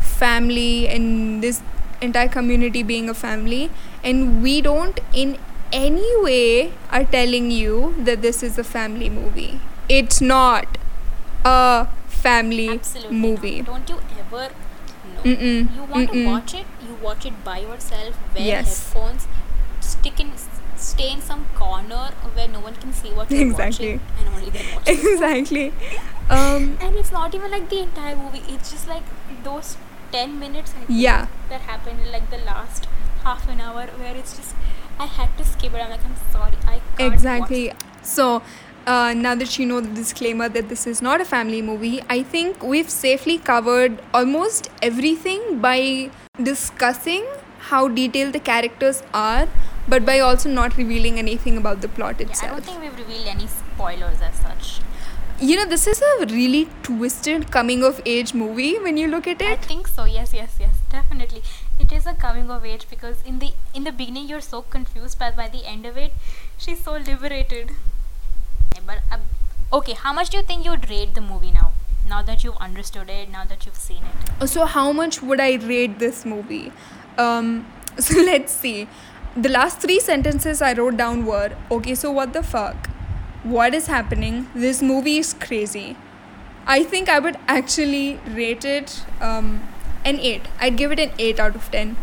family 0.00 0.88
and 0.88 1.42
this 1.42 1.62
entire 2.02 2.28
community 2.28 2.82
being 2.82 3.08
a 3.08 3.14
family, 3.14 3.70
and 4.04 4.42
we 4.42 4.60
don't 4.60 5.00
in 5.14 5.38
any 5.72 6.12
way 6.22 6.72
are 6.90 7.04
telling 7.04 7.50
you 7.50 7.94
that 7.98 8.20
this 8.22 8.42
is 8.42 8.58
a 8.58 8.64
family 8.64 9.08
movie. 9.08 9.60
It's 9.98 10.20
not 10.20 10.78
a 11.44 11.88
family 12.08 12.68
Absolutely 12.68 13.16
movie. 13.16 13.62
not. 13.62 13.66
Don't 13.66 13.88
you 13.90 14.00
ever 14.20 14.42
know? 15.14 15.22
Mm-mm, 15.24 15.74
You 15.76 15.84
want 15.84 16.10
mm-mm. 16.10 16.12
to 16.12 16.26
watch 16.26 16.54
it, 16.54 16.66
you 16.86 16.94
watch 17.02 17.26
it 17.26 17.44
by 17.44 17.58
yourself, 17.58 18.18
wear 18.34 18.44
Yes. 18.50 18.68
headphones, 18.92 19.26
stick 19.80 20.20
in, 20.20 20.32
stay 20.76 21.10
in 21.12 21.20
some 21.20 21.44
corner 21.56 22.04
where 22.34 22.46
no 22.48 22.60
one 22.60 22.76
can 22.76 22.92
see 22.92 23.10
what 23.20 23.30
you're 23.30 23.42
Exactly. 23.48 23.98
watching, 23.98 24.00
and 24.18 24.28
only 24.34 24.50
then 24.50 24.74
watch 24.74 24.88
exactly. 24.88 25.72
Um, 26.30 26.78
And 26.80 26.94
it's 26.94 27.10
not 27.10 27.34
even 27.34 27.50
like 27.50 27.68
the 27.70 27.80
entire 27.80 28.14
movie. 28.14 28.42
It's 28.48 28.70
just 28.70 28.86
like 28.86 29.02
those 29.42 29.76
ten 30.12 30.38
minutes. 30.38 30.70
I 30.76 30.84
think, 30.84 31.00
Yeah. 31.04 31.26
That 31.48 31.62
happened 31.62 31.98
in 32.06 32.12
like 32.12 32.30
the 32.30 32.38
last 32.38 32.86
half 33.24 33.48
an 33.48 33.60
hour 33.60 33.86
where 34.02 34.14
it's 34.16 34.36
just 34.36 34.54
I 35.00 35.06
had 35.06 35.36
to 35.38 35.44
skip 35.44 35.74
it. 35.74 35.78
I'm 35.86 35.90
like 35.90 36.04
I'm 36.04 36.14
sorry. 36.30 36.54
I 36.74 36.80
can't 36.96 37.12
exactly 37.12 37.72
so 38.02 38.42
uh, 38.90 39.12
now 39.14 39.34
that 39.34 39.58
you 39.58 39.66
know 39.70 39.80
the 39.80 39.94
disclaimer 40.00 40.48
that 40.56 40.68
this 40.68 40.86
is 40.92 41.02
not 41.06 41.24
a 41.24 41.28
family 41.32 41.62
movie 41.70 41.96
i 42.16 42.22
think 42.34 42.62
we've 42.72 42.92
safely 42.96 43.38
covered 43.50 44.02
almost 44.20 44.70
everything 44.90 45.42
by 45.66 45.78
discussing 46.50 47.26
how 47.70 47.82
detailed 48.00 48.32
the 48.38 48.44
characters 48.50 49.02
are 49.24 49.48
but 49.88 50.06
by 50.10 50.18
also 50.28 50.54
not 50.60 50.76
revealing 50.76 51.18
anything 51.18 51.56
about 51.56 51.80
the 51.80 51.88
plot 51.88 52.20
itself. 52.20 52.42
yeah, 52.42 52.48
I 52.48 52.54
don't 52.54 52.64
think 52.64 52.80
we've 52.80 52.98
revealed 52.98 53.26
any 53.26 53.46
spoilers 53.46 54.20
as 54.30 54.34
such. 54.46 54.80
you 55.48 55.54
know 55.58 55.64
this 55.68 55.84
is 55.90 56.00
a 56.06 56.26
really 56.30 56.58
twisted 56.86 57.44
coming 57.52 57.84
of 57.88 58.00
age 58.14 58.32
movie 58.40 58.72
when 58.86 58.98
you 59.02 59.06
look 59.12 59.28
at 59.32 59.44
it. 59.44 59.52
I 59.52 59.56
think 59.68 59.86
so. 59.92 60.04
Yes, 60.14 60.34
yes, 60.38 60.58
yes. 60.64 60.82
Definitely, 60.94 61.40
it 61.84 61.94
is 61.98 62.08
a 62.10 62.12
coming 62.24 62.50
of 62.56 62.66
age 62.72 62.84
because 62.90 63.22
in 63.30 63.38
the 63.44 63.48
in 63.80 63.88
the 63.90 63.94
beginning 64.00 64.28
you're 64.32 64.44
so 64.48 64.60
confused, 64.74 65.18
but 65.22 65.38
by 65.40 65.48
the 65.54 65.62
end 65.76 65.88
of 65.92 66.02
it, 66.02 66.36
she's 66.66 66.84
so 66.88 66.98
liberated. 67.06 67.72
But 68.86 68.98
uh, 69.12 69.18
okay, 69.72 69.94
how 69.94 70.12
much 70.12 70.30
do 70.30 70.38
you 70.38 70.42
think 70.42 70.64
you'd 70.64 70.88
rate 70.90 71.14
the 71.14 71.20
movie 71.20 71.50
now? 71.50 71.72
Now 72.08 72.22
that 72.22 72.42
you've 72.42 72.56
understood 72.56 73.08
it, 73.10 73.30
now 73.30 73.44
that 73.44 73.66
you've 73.66 73.76
seen 73.76 74.02
it. 74.40 74.46
so 74.48 74.64
how 74.64 74.90
much 74.92 75.22
would 75.22 75.40
i 75.40 75.54
rate 75.72 75.98
this 75.98 76.24
movie? 76.24 76.72
Um 77.18 77.66
so 77.98 78.20
let's 78.20 78.52
see. 78.52 78.88
The 79.36 79.48
last 79.48 79.80
three 79.80 80.00
sentences 80.00 80.62
i 80.68 80.72
wrote 80.72 80.96
down 80.96 81.24
were 81.24 81.50
okay 81.78 81.94
so 81.94 82.10
what 82.10 82.32
the 82.32 82.42
fuck? 82.42 82.88
What 83.56 83.74
is 83.74 83.86
happening? 83.86 84.48
This 84.54 84.82
movie 84.82 85.18
is 85.18 85.32
crazy. 85.34 85.96
I 86.66 86.82
think 86.84 87.08
i 87.08 87.18
would 87.18 87.36
actually 87.58 88.06
rate 88.38 88.64
it 88.64 89.02
um 89.28 89.46
an 90.10 90.18
8 90.18 90.48
i'd 90.66 90.76
give 90.80 90.92
it 90.96 91.00
an 91.04 91.10
8 91.18 91.40
out 91.44 91.56
of 91.60 91.70
10 91.70 91.96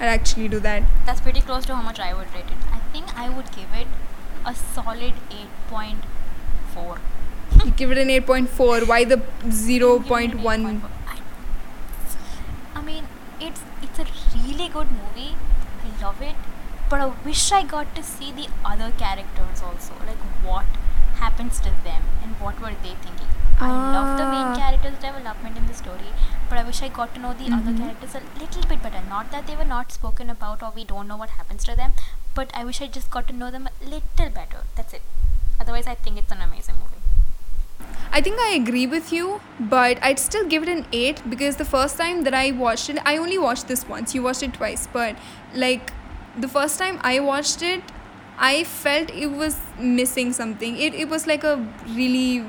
i'd 0.00 0.06
actually 0.12 0.48
do 0.48 0.60
that. 0.60 0.82
That's 1.06 1.20
pretty 1.20 1.40
close 1.40 1.66
to 1.66 1.74
how 1.74 1.82
much 1.82 2.00
I 2.00 2.12
would 2.14 2.32
rate 2.34 2.52
it. 2.56 2.72
I 2.72 2.78
think 2.92 3.16
I 3.24 3.28
would 3.36 3.50
give 3.52 3.74
it 3.82 3.86
a 4.46 4.54
solid 4.54 5.14
eight 5.30 5.52
point 5.68 6.04
four. 6.72 6.98
you 7.64 7.70
give 7.72 7.90
it 7.92 7.98
an 7.98 8.08
8.4 8.08 8.86
why 8.88 9.04
the 9.04 9.16
0.1 9.46 10.80
I, 11.06 11.18
I 12.74 12.82
mean, 12.82 13.04
it's 13.40 13.60
it's 13.82 13.98
a 13.98 14.06
really 14.36 14.68
good 14.68 14.88
movie. 14.90 15.34
I 15.84 16.02
love 16.02 16.20
it, 16.22 16.34
but 16.90 17.00
I 17.00 17.12
wish 17.24 17.52
I 17.52 17.62
got 17.62 17.94
to 17.94 18.02
see 18.02 18.32
the 18.32 18.48
other 18.64 18.90
characters 19.04 19.62
also. 19.62 19.94
Like 20.06 20.24
what 20.48 20.66
happens 21.16 21.60
to 21.60 21.70
them 21.84 22.02
and 22.22 22.40
what 22.40 22.60
were 22.60 22.74
they 22.82 22.94
thinking. 23.06 23.33
I 23.60 23.68
love 23.68 24.18
the 24.18 24.24
main 24.26 24.48
Ah. 24.52 24.56
character's 24.56 24.96
development 25.02 25.56
in 25.56 25.66
the 25.66 25.74
story, 25.74 26.10
but 26.48 26.58
I 26.58 26.64
wish 26.64 26.82
I 26.82 26.88
got 26.88 27.14
to 27.14 27.20
know 27.20 27.32
the 27.42 27.46
other 27.56 27.72
Mhm. 27.72 27.78
characters 27.82 28.14
a 28.20 28.22
little 28.40 28.64
bit 28.72 28.82
better. 28.86 29.02
Not 29.12 29.30
that 29.34 29.46
they 29.50 29.56
were 29.60 29.68
not 29.72 29.92
spoken 29.92 30.30
about 30.34 30.62
or 30.62 30.72
we 30.78 30.84
don't 30.92 31.08
know 31.12 31.16
what 31.22 31.30
happens 31.38 31.64
to 31.70 31.76
them, 31.82 31.92
but 32.34 32.50
I 32.62 32.64
wish 32.70 32.80
I 32.86 32.88
just 32.98 33.10
got 33.16 33.28
to 33.28 33.36
know 33.42 33.50
them 33.56 33.68
a 33.68 33.88
little 33.94 34.30
better. 34.40 34.64
That's 34.80 34.92
it. 34.92 35.02
Otherwise, 35.60 35.86
I 35.86 35.94
think 35.94 36.18
it's 36.24 36.32
an 36.32 36.42
amazing 36.48 36.74
movie. 36.82 37.00
I 38.16 38.20
think 38.20 38.40
I 38.40 38.50
agree 38.56 38.86
with 38.86 39.12
you, 39.12 39.40
but 39.76 39.98
I'd 40.02 40.18
still 40.24 40.44
give 40.54 40.62
it 40.64 40.68
an 40.68 40.86
8 40.92 41.22
because 41.30 41.56
the 41.62 41.64
first 41.64 41.96
time 42.02 42.22
that 42.24 42.34
I 42.34 42.50
watched 42.64 42.88
it, 42.90 42.98
I 43.04 43.16
only 43.16 43.38
watched 43.38 43.68
this 43.68 43.86
once. 43.88 44.14
You 44.14 44.22
watched 44.22 44.42
it 44.42 44.54
twice, 44.54 44.86
but 44.92 45.16
like 45.54 45.92
the 46.36 46.48
first 46.48 46.78
time 46.78 47.00
I 47.02 47.18
watched 47.20 47.62
it, 47.62 47.82
I 48.50 48.52
felt 48.64 49.10
it 49.24 49.32
was 49.40 49.58
missing 49.78 50.32
something. 50.32 50.76
It, 50.76 50.94
it 50.94 51.08
was 51.08 51.26
like 51.26 51.44
a 51.44 51.56
really 51.88 52.44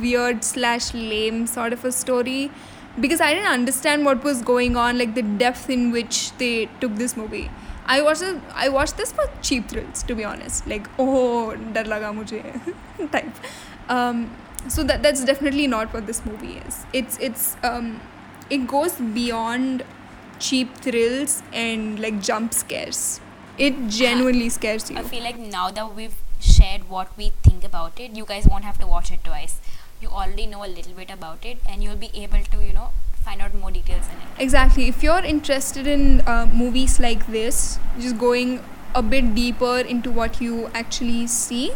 weird 0.00 0.44
slash 0.44 0.92
lame 0.94 1.46
sort 1.46 1.72
of 1.72 1.84
a 1.84 1.92
story 1.92 2.50
because 3.00 3.20
I 3.20 3.34
didn't 3.34 3.50
understand 3.50 4.04
what 4.04 4.22
was 4.22 4.42
going 4.42 4.76
on, 4.76 4.98
like 4.98 5.14
the 5.14 5.22
depth 5.22 5.68
in 5.68 5.90
which 5.90 6.36
they 6.38 6.66
took 6.80 6.94
this 6.96 7.16
movie. 7.16 7.50
I 7.86 8.00
watched 8.02 8.22
I 8.54 8.68
watched 8.68 8.96
this 8.96 9.12
for 9.12 9.28
cheap 9.42 9.68
thrills, 9.68 10.02
to 10.04 10.14
be 10.14 10.24
honest. 10.24 10.66
Like, 10.66 10.88
oh, 10.98 11.54
dar 11.72 11.84
laga 11.84 12.12
mujhe 12.18 13.10
type. 13.12 13.34
Um, 13.88 14.30
so 14.68 14.82
that 14.84 15.02
that's 15.02 15.24
definitely 15.24 15.66
not 15.66 15.92
what 15.92 16.06
this 16.06 16.24
movie 16.24 16.54
is. 16.66 16.86
It's 16.92 17.18
it's 17.18 17.56
um, 17.62 18.00
it 18.48 18.66
goes 18.66 18.94
beyond 19.18 19.84
cheap 20.38 20.74
thrills 20.76 21.42
and 21.52 22.00
like 22.00 22.20
jump 22.22 22.54
scares. 22.54 23.20
It 23.58 23.88
genuinely 23.88 24.48
scares 24.48 24.90
you. 24.90 24.98
I 24.98 25.02
feel 25.02 25.22
like 25.22 25.38
now 25.38 25.70
that 25.70 25.94
we've 25.94 26.16
shared 26.40 26.88
what 26.88 27.16
we 27.16 27.32
think 27.42 27.64
about 27.64 28.00
it, 28.00 28.12
you 28.12 28.24
guys 28.24 28.46
won't 28.46 28.64
have 28.64 28.78
to 28.78 28.86
watch 28.86 29.12
it 29.12 29.22
twice. 29.24 29.60
You 30.04 30.10
already 30.22 30.46
know 30.52 30.64
a 30.68 30.70
little 30.76 30.94
bit 31.00 31.10
about 31.16 31.44
it 31.52 31.58
and 31.68 31.82
you'll 31.88 32.02
be 32.04 32.10
able 32.26 32.44
to 32.54 32.62
you 32.66 32.72
know 32.78 32.88
find 33.26 33.40
out 33.48 33.54
more 33.64 33.70
details 33.80 34.06
in 34.14 34.22
it 34.22 34.42
Exactly. 34.46 34.86
If 34.88 35.02
you're 35.02 35.24
interested 35.34 35.86
in 35.86 36.20
uh, 36.22 36.46
movies 36.62 37.00
like 37.00 37.26
this, 37.26 37.78
just 37.98 38.18
going 38.18 38.56
a 38.94 39.02
bit 39.02 39.34
deeper 39.34 39.78
into 39.94 40.10
what 40.18 40.40
you 40.40 40.66
actually 40.80 41.26
see, 41.26 41.72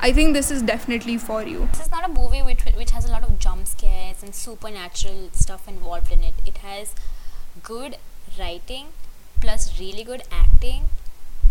I 0.00 0.12
think 0.16 0.34
this 0.38 0.50
is 0.56 0.60
definitely 0.70 1.16
for 1.18 1.42
you. 1.50 1.68
this 1.72 1.82
is 1.86 1.90
not 1.92 2.08
a 2.08 2.12
movie 2.16 2.42
which 2.48 2.64
which 2.80 2.90
has 2.96 3.04
a 3.10 3.12
lot 3.12 3.22
of 3.28 3.38
jump 3.44 3.66
scares 3.74 4.22
and 4.26 4.34
supernatural 4.40 5.22
stuff 5.44 5.68
involved 5.72 6.12
in 6.16 6.22
it 6.32 6.34
it 6.50 6.58
has 6.66 6.92
good 7.70 7.96
writing 8.38 8.86
plus 9.46 9.64
really 9.80 10.04
good 10.10 10.22
acting 10.42 10.84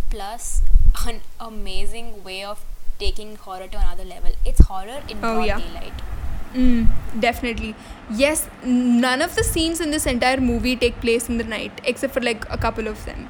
plus 0.10 0.62
an 1.08 1.20
amazing 1.40 2.24
way 2.30 2.38
of 2.44 2.63
taking 3.00 3.36
horror 3.48 3.68
to 3.74 3.78
another 3.80 4.06
level 4.13 4.32
it's 4.46 4.62
horror 4.70 5.02
in 5.10 5.18
Oh, 5.18 5.36
broad 5.36 5.46
yeah. 5.52 5.60
daylight 5.66 6.02
Mm, 6.54 6.88
definitely. 7.20 7.76
Yes, 8.10 8.50
none 8.64 9.22
of 9.22 9.36
the 9.36 9.44
scenes 9.44 9.82
in 9.82 9.92
this 9.92 10.06
entire 10.06 10.40
movie 10.40 10.76
take 10.76 11.00
place 11.02 11.30
in 11.30 11.38
the 11.38 11.44
night, 11.44 11.82
except 11.84 12.14
for 12.14 12.22
like 12.22 12.46
a 12.50 12.58
couple 12.58 12.88
of 12.88 13.04
them. 13.06 13.30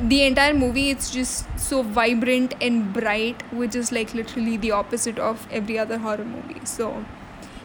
The 0.00 0.22
entire 0.22 0.54
movie, 0.54 0.90
it's 0.90 1.10
just 1.10 1.46
so 1.58 1.82
vibrant 1.82 2.54
and 2.60 2.92
bright, 2.92 3.42
which 3.52 3.74
is 3.74 3.90
like 3.90 4.14
literally 4.14 4.56
the 4.56 4.70
opposite 4.70 5.18
of 5.18 5.46
every 5.50 5.76
other 5.78 5.98
horror 5.98 6.24
movie. 6.24 6.60
So, 6.64 7.04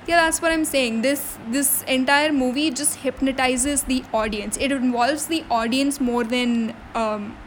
yeah, 0.08 0.15
that's 0.23 0.41
what 0.41 0.51
I'm 0.51 0.65
saying. 0.65 1.04
This 1.04 1.38
this 1.49 1.84
entire 1.84 2.32
movie 2.34 2.71
just 2.71 2.95
hypnotizes 3.01 3.84
the 3.84 4.04
audience. 4.13 4.58
It 4.58 4.71
involves 4.71 5.27
the 5.27 5.43
audience 5.51 5.99
more 6.01 6.23
than 6.23 6.73
um, 6.95 7.38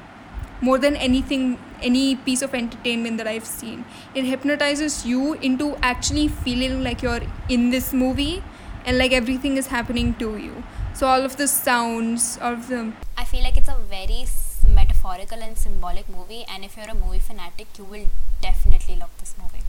more 0.61 0.79
than 0.79 0.97
anything 0.97 1.59
any 1.91 2.17
piece 2.29 2.43
of 2.47 2.55
entertainment 2.55 3.19
that 3.19 3.27
i've 3.27 3.47
seen. 3.47 3.85
It 4.15 4.25
hypnotizes 4.25 5.05
you 5.07 5.35
into 5.35 5.77
actually 5.93 6.29
feeling 6.29 6.83
like 6.83 7.03
you're 7.03 7.23
in 7.49 7.71
this 7.71 7.93
movie 7.93 8.43
and 8.85 8.99
like 8.99 9.13
everything 9.13 9.57
is 9.57 9.69
happening 9.69 10.15
to 10.15 10.37
you. 10.37 10.63
So 10.95 11.07
all 11.07 11.23
of 11.29 11.37
the 11.37 11.49
sounds 11.49 12.39
all 12.41 12.53
of 12.55 12.69
the 12.69 12.93
i 13.19 13.25
feel 13.25 13.43
like 13.43 13.57
it's 13.57 13.69
a 13.69 13.79
very 13.95 14.21
metaphorical 14.75 15.43
and 15.47 15.59
symbolic 15.59 16.09
movie 16.09 16.45
and 16.49 16.65
if 16.65 16.77
you're 16.77 16.93
a 16.93 16.95
movie 16.95 17.19
fanatic 17.19 17.67
you 17.79 17.85
will 17.85 18.07
definitely 18.41 18.97
love 18.97 19.11
this 19.21 19.35
movie. 19.41 19.65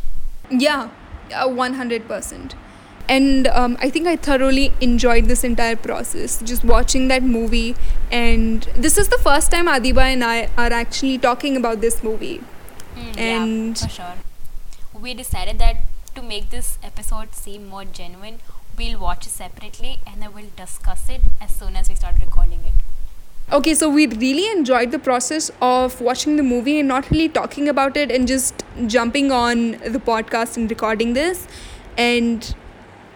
Yeah 0.65 0.89
uh, 1.33 1.47
100% 1.47 2.53
and 3.07 3.47
um, 3.47 3.77
i 3.79 3.89
think 3.89 4.07
i 4.07 4.15
thoroughly 4.15 4.71
enjoyed 4.81 5.25
this 5.25 5.43
entire 5.43 5.75
process 5.75 6.41
just 6.43 6.63
watching 6.63 7.07
that 7.07 7.23
movie 7.23 7.75
and 8.11 8.63
this 8.75 8.97
is 8.97 9.09
the 9.09 9.17
first 9.19 9.51
time 9.51 9.67
adiba 9.67 10.01
and 10.01 10.23
i 10.23 10.49
are 10.57 10.71
actually 10.73 11.17
talking 11.17 11.55
about 11.57 11.81
this 11.81 12.03
movie 12.03 12.41
Mm, 12.97 13.17
And- 13.17 13.77
yeah, 13.77 13.87
for 13.87 13.93
sure. 13.93 14.13
We 15.05 15.13
decided 15.13 15.59
that 15.59 15.77
to 16.15 16.21
make 16.21 16.49
this 16.49 16.77
episode 16.81 17.35
seem 17.35 17.67
more 17.67 17.83
genuine, 17.83 18.39
we'll 18.77 18.97
watch 18.97 19.25
it 19.27 19.31
separately 19.31 19.99
and 20.07 20.21
then 20.21 20.33
we'll 20.33 20.51
discuss 20.55 21.09
it 21.09 21.19
as 21.41 21.53
soon 21.53 21.75
as 21.75 21.89
we 21.89 21.95
start 21.95 22.15
recording 22.21 22.61
it. 22.65 22.73
Okay, 23.51 23.73
so 23.75 23.89
we 23.89 24.07
really 24.07 24.49
enjoyed 24.49 24.91
the 24.91 24.97
process 24.99 25.51
of 25.61 25.99
watching 25.99 26.37
the 26.37 26.43
movie 26.43 26.79
and 26.79 26.87
not 26.87 27.11
really 27.11 27.27
talking 27.27 27.67
about 27.67 27.97
it 27.97 28.11
and 28.11 28.29
just 28.29 28.63
jumping 28.87 29.29
on 29.29 29.71
the 29.97 29.99
podcast 29.99 30.55
and 30.55 30.69
recording 30.69 31.13
this. 31.13 31.45
And 31.97 32.55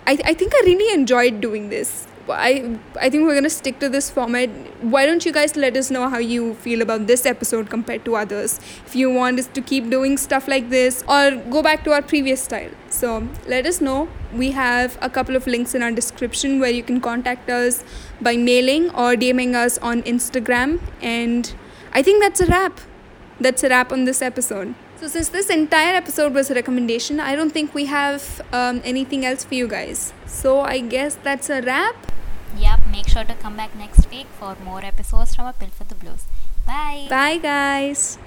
I, 0.10 0.18
I 0.26 0.34
think 0.34 0.54
I 0.56 0.62
really 0.66 0.92
enjoyed 0.92 1.40
doing 1.40 1.70
this. 1.70 2.08
I, 2.28 2.80
I 3.00 3.10
think 3.12 3.26
we're 3.26 3.34
going 3.34 3.44
to 3.44 3.50
stick 3.50 3.80
to 3.80 3.90
this 3.90 4.10
format. 4.10 4.50
Why 4.82 5.06
don't 5.06 5.24
you 5.24 5.32
guys 5.32 5.56
let 5.56 5.78
us 5.78 5.92
know 5.92 6.10
how 6.10 6.18
you 6.18 6.56
feel 6.56 6.82
about 6.82 7.06
this 7.06 7.28
episode 7.28 7.70
compared 7.70 8.06
to 8.06 8.16
others? 8.16 8.60
If 8.88 8.96
you 8.96 9.12
want 9.12 9.38
us 9.38 9.46
to 9.54 9.62
keep 9.62 9.92
doing 9.92 10.18
stuff 10.18 10.48
like 10.48 10.70
this 10.72 11.04
or 11.08 11.36
go 11.52 11.62
back 11.62 11.84
to 11.84 11.92
our 11.92 12.02
previous 12.02 12.42
style. 12.42 12.72
So 12.90 13.28
let 13.48 13.68
us 13.68 13.82
know. 13.82 14.10
We 14.34 14.50
have 14.52 14.98
a 15.00 15.12
couple 15.12 15.36
of 15.36 15.46
links 15.46 15.76
in 15.76 15.84
our 15.84 15.92
description 15.92 16.60
where 16.60 16.72
you 16.72 16.82
can 16.82 17.02
contact 17.02 17.48
us 17.52 17.84
by 18.20 18.36
mailing 18.36 18.90
or 18.92 19.14
DMing 19.14 19.54
us 19.54 19.78
on 19.78 20.02
Instagram. 20.04 20.80
And 21.04 21.54
I 21.94 22.02
think 22.02 22.24
that's 22.24 22.42
a 22.42 22.48
wrap. 22.48 22.82
That's 23.40 23.64
a 23.64 23.70
wrap 23.70 23.92
on 23.92 24.06
this 24.06 24.24
episode. 24.24 24.74
So, 25.00 25.08
since 25.08 25.30
this 25.30 25.50
entire 25.50 25.96
episode 25.96 26.34
was 26.34 26.52
a 26.52 26.54
recommendation, 26.54 27.22
I 27.22 27.34
don't 27.34 27.52
think 27.52 27.74
we 27.74 27.86
have 27.86 28.42
um, 28.52 28.82
anything 28.84 29.26
else 29.26 29.46
for 29.46 29.56
you 29.56 29.66
guys. 29.66 30.12
So, 30.26 30.60
I 30.60 30.80
guess 30.80 31.16
that's 31.16 31.50
a 31.50 31.62
wrap. 31.62 31.96
Yep, 32.58 32.88
make 32.92 33.08
sure 33.08 33.24
to 33.24 33.34
come 33.36 33.56
back 33.56 33.74
next 33.78 34.10
week 34.12 34.28
for 34.38 34.58
more 34.62 34.84
episodes 34.84 35.36
from 35.36 35.46
A 35.46 35.54
Pill 35.54 35.70
for 35.70 35.86
the 35.86 35.96
Blues. 35.96 36.26
Bye. 36.68 37.08
Bye, 37.10 37.38
guys. 37.38 38.18